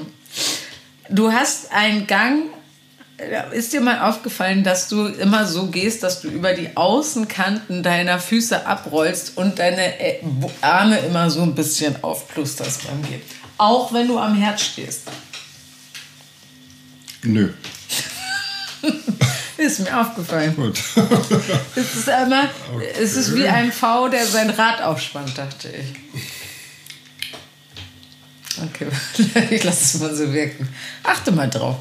[1.10, 2.43] Du hast einen Gang
[3.51, 8.19] ist dir mal aufgefallen, dass du immer so gehst, dass du über die Außenkanten deiner
[8.19, 10.24] Füße abrollst und deine äh,
[10.61, 13.22] Arme immer so ein bisschen aufplusterst beim Gehen?
[13.57, 15.03] Auch wenn du am Herd stehst.
[17.24, 17.49] Nö.
[19.57, 20.55] ist mir aufgefallen.
[20.55, 20.80] Gut.
[21.76, 22.88] es ist immer, okay.
[22.99, 26.22] es ist wie ein V, der sein Rad aufspannt, dachte ich.
[28.57, 28.88] Okay,
[29.49, 30.67] ich lasse es mal so wirken.
[31.03, 31.78] Achte mal drauf.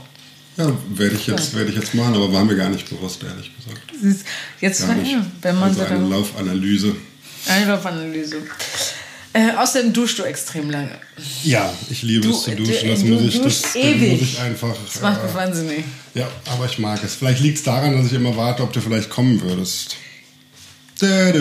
[0.56, 3.50] Ja, werde ich, jetzt, werde ich jetzt machen, aber war mir gar nicht bewusst, ehrlich
[3.56, 4.26] gesagt.
[4.60, 5.16] Jetzt, gar nicht.
[5.42, 6.94] wenn man also eine Laufanalyse.
[7.46, 8.42] Eine Laufanalyse.
[9.32, 10.98] Äh, außerdem duschst du extrem lange.
[11.44, 12.88] Ja, ich liebe du, es zu duschen.
[12.88, 14.12] Das, muss ich, das, ewig.
[14.12, 14.74] muss ich einfach.
[14.84, 15.84] Das macht mich äh, wahnsinnig.
[16.14, 17.14] Ja, aber ich mag es.
[17.14, 19.96] Vielleicht liegt es daran, dass ich immer warte, ob du vielleicht kommen würdest.
[20.98, 21.38] Da, da.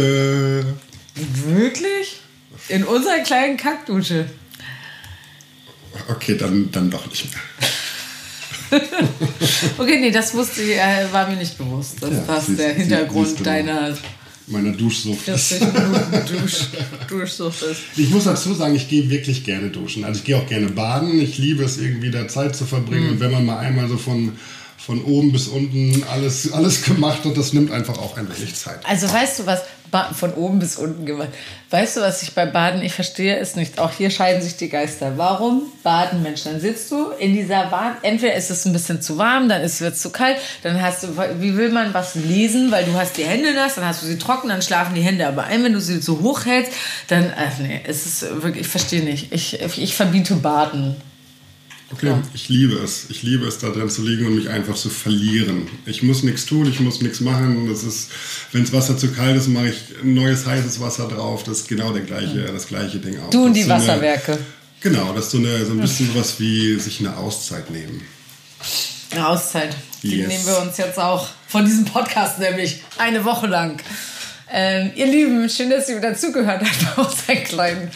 [1.46, 2.20] Wirklich?
[2.68, 4.30] In unserer kleinen Kackdusche.
[6.08, 7.42] Okay, dann, dann doch nicht mehr.
[9.78, 12.74] okay, nee, das wusste ich, äh, war mir nicht bewusst, dass ja, das siehst, der
[12.74, 13.96] Hintergrund deiner
[14.48, 15.62] meiner Duschsucht ist.
[15.62, 16.68] Dusch,
[17.08, 17.82] Duschsucht ist.
[17.96, 20.04] Ich muss dazu sagen, ich gehe wirklich gerne duschen.
[20.04, 21.20] Also ich gehe auch gerne baden.
[21.22, 23.06] Ich liebe es irgendwie da Zeit zu verbringen.
[23.06, 23.12] Mhm.
[23.14, 24.34] Und wenn man mal einmal so von
[24.80, 28.80] von oben bis unten alles, alles gemacht und das nimmt einfach auch ein wenig Zeit.
[28.86, 29.62] Also weißt du was,
[30.14, 31.30] von oben bis unten gemacht.
[31.70, 33.80] Weißt du, was ich bei Baden, ich verstehe es nicht.
[33.80, 35.14] Auch hier scheiden sich die Geister.
[35.18, 36.44] Warum Baden, Mensch?
[36.44, 39.82] Dann sitzt du in dieser Bahn, entweder ist es ein bisschen zu warm, dann ist
[39.82, 41.08] es zu kalt, dann hast du,
[41.40, 44.18] wie will man was lesen, weil du hast die Hände nass, dann hast du sie
[44.18, 46.72] trocken, dann schlafen die Hände aber ein, wenn du sie so hoch hältst,
[47.08, 49.32] dann, ach nee, es ist wirklich, ich verstehe nicht.
[49.32, 50.96] Ich, ich verbiete Baden.
[51.92, 52.22] Okay, ja.
[52.34, 53.10] ich liebe es.
[53.10, 55.68] Ich liebe es, da drin zu liegen und mich einfach zu verlieren.
[55.86, 57.68] Ich muss nichts tun, ich muss nichts machen.
[57.68, 58.12] Das ist,
[58.52, 61.44] wenn das Wasser zu kalt ist, mache ich neues heißes Wasser drauf.
[61.44, 63.32] Das ist genau der gleiche, das gleiche Ding auch.
[63.32, 64.34] Du und die so Wasserwerke.
[64.34, 64.42] Eine,
[64.82, 68.02] genau, das ist so, eine, so ein bisschen was wie sich eine Auszeit nehmen.
[69.12, 69.76] Eine Auszeit.
[70.04, 70.28] Die yes.
[70.28, 73.82] nehmen wir uns jetzt auch von diesem Podcast nämlich eine Woche lang.
[74.52, 77.92] Ähm, ihr Lieben, schön, dass ihr wieder zugehört habt aus einen kleinen,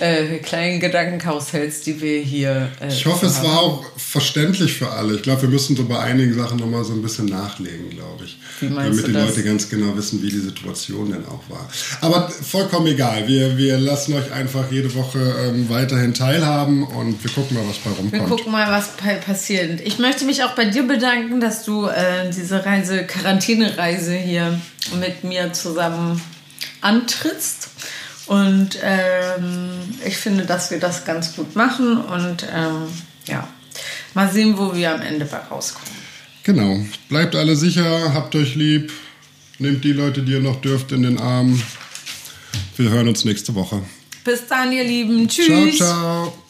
[0.00, 2.68] äh, kleinen Gedankenkaushells, die wir hier.
[2.80, 5.14] Äh, ich hoffe, es war auch verständlich für alle.
[5.14, 8.38] Ich glaube, wir müssen so bei einigen Sachen nochmal so ein bisschen nachlegen, glaube ich.
[8.60, 9.28] Damit die das?
[9.28, 11.68] Leute ganz genau wissen, wie die Situation denn auch war.
[12.00, 13.26] Aber vollkommen egal.
[13.26, 17.78] Wir, wir lassen euch einfach jede Woche ähm, weiterhin teilhaben und wir gucken mal, was
[17.78, 18.12] bei rumkommt.
[18.12, 18.90] Wir gucken mal, was
[19.24, 19.80] passiert.
[19.80, 24.60] Ich möchte mich auch bei dir bedanken, dass du äh, diese Reise, Quarantänereise hier
[25.00, 26.20] mit mir zusammen
[26.80, 27.70] antrittst.
[28.26, 29.70] Und ähm,
[30.06, 32.86] ich finde, dass wir das ganz gut machen und ähm,
[33.26, 33.48] ja,
[34.14, 35.90] mal sehen, wo wir am Ende bei rauskommen.
[36.44, 36.80] Genau.
[37.08, 38.92] Bleibt alle sicher, habt euch lieb,
[39.58, 41.60] nehmt die Leute, die ihr noch dürft, in den Arm.
[42.76, 43.82] Wir hören uns nächste Woche.
[44.24, 45.28] Bis dann, ihr Lieben.
[45.28, 45.76] Tschüss.
[45.76, 46.41] Ciao, ciao.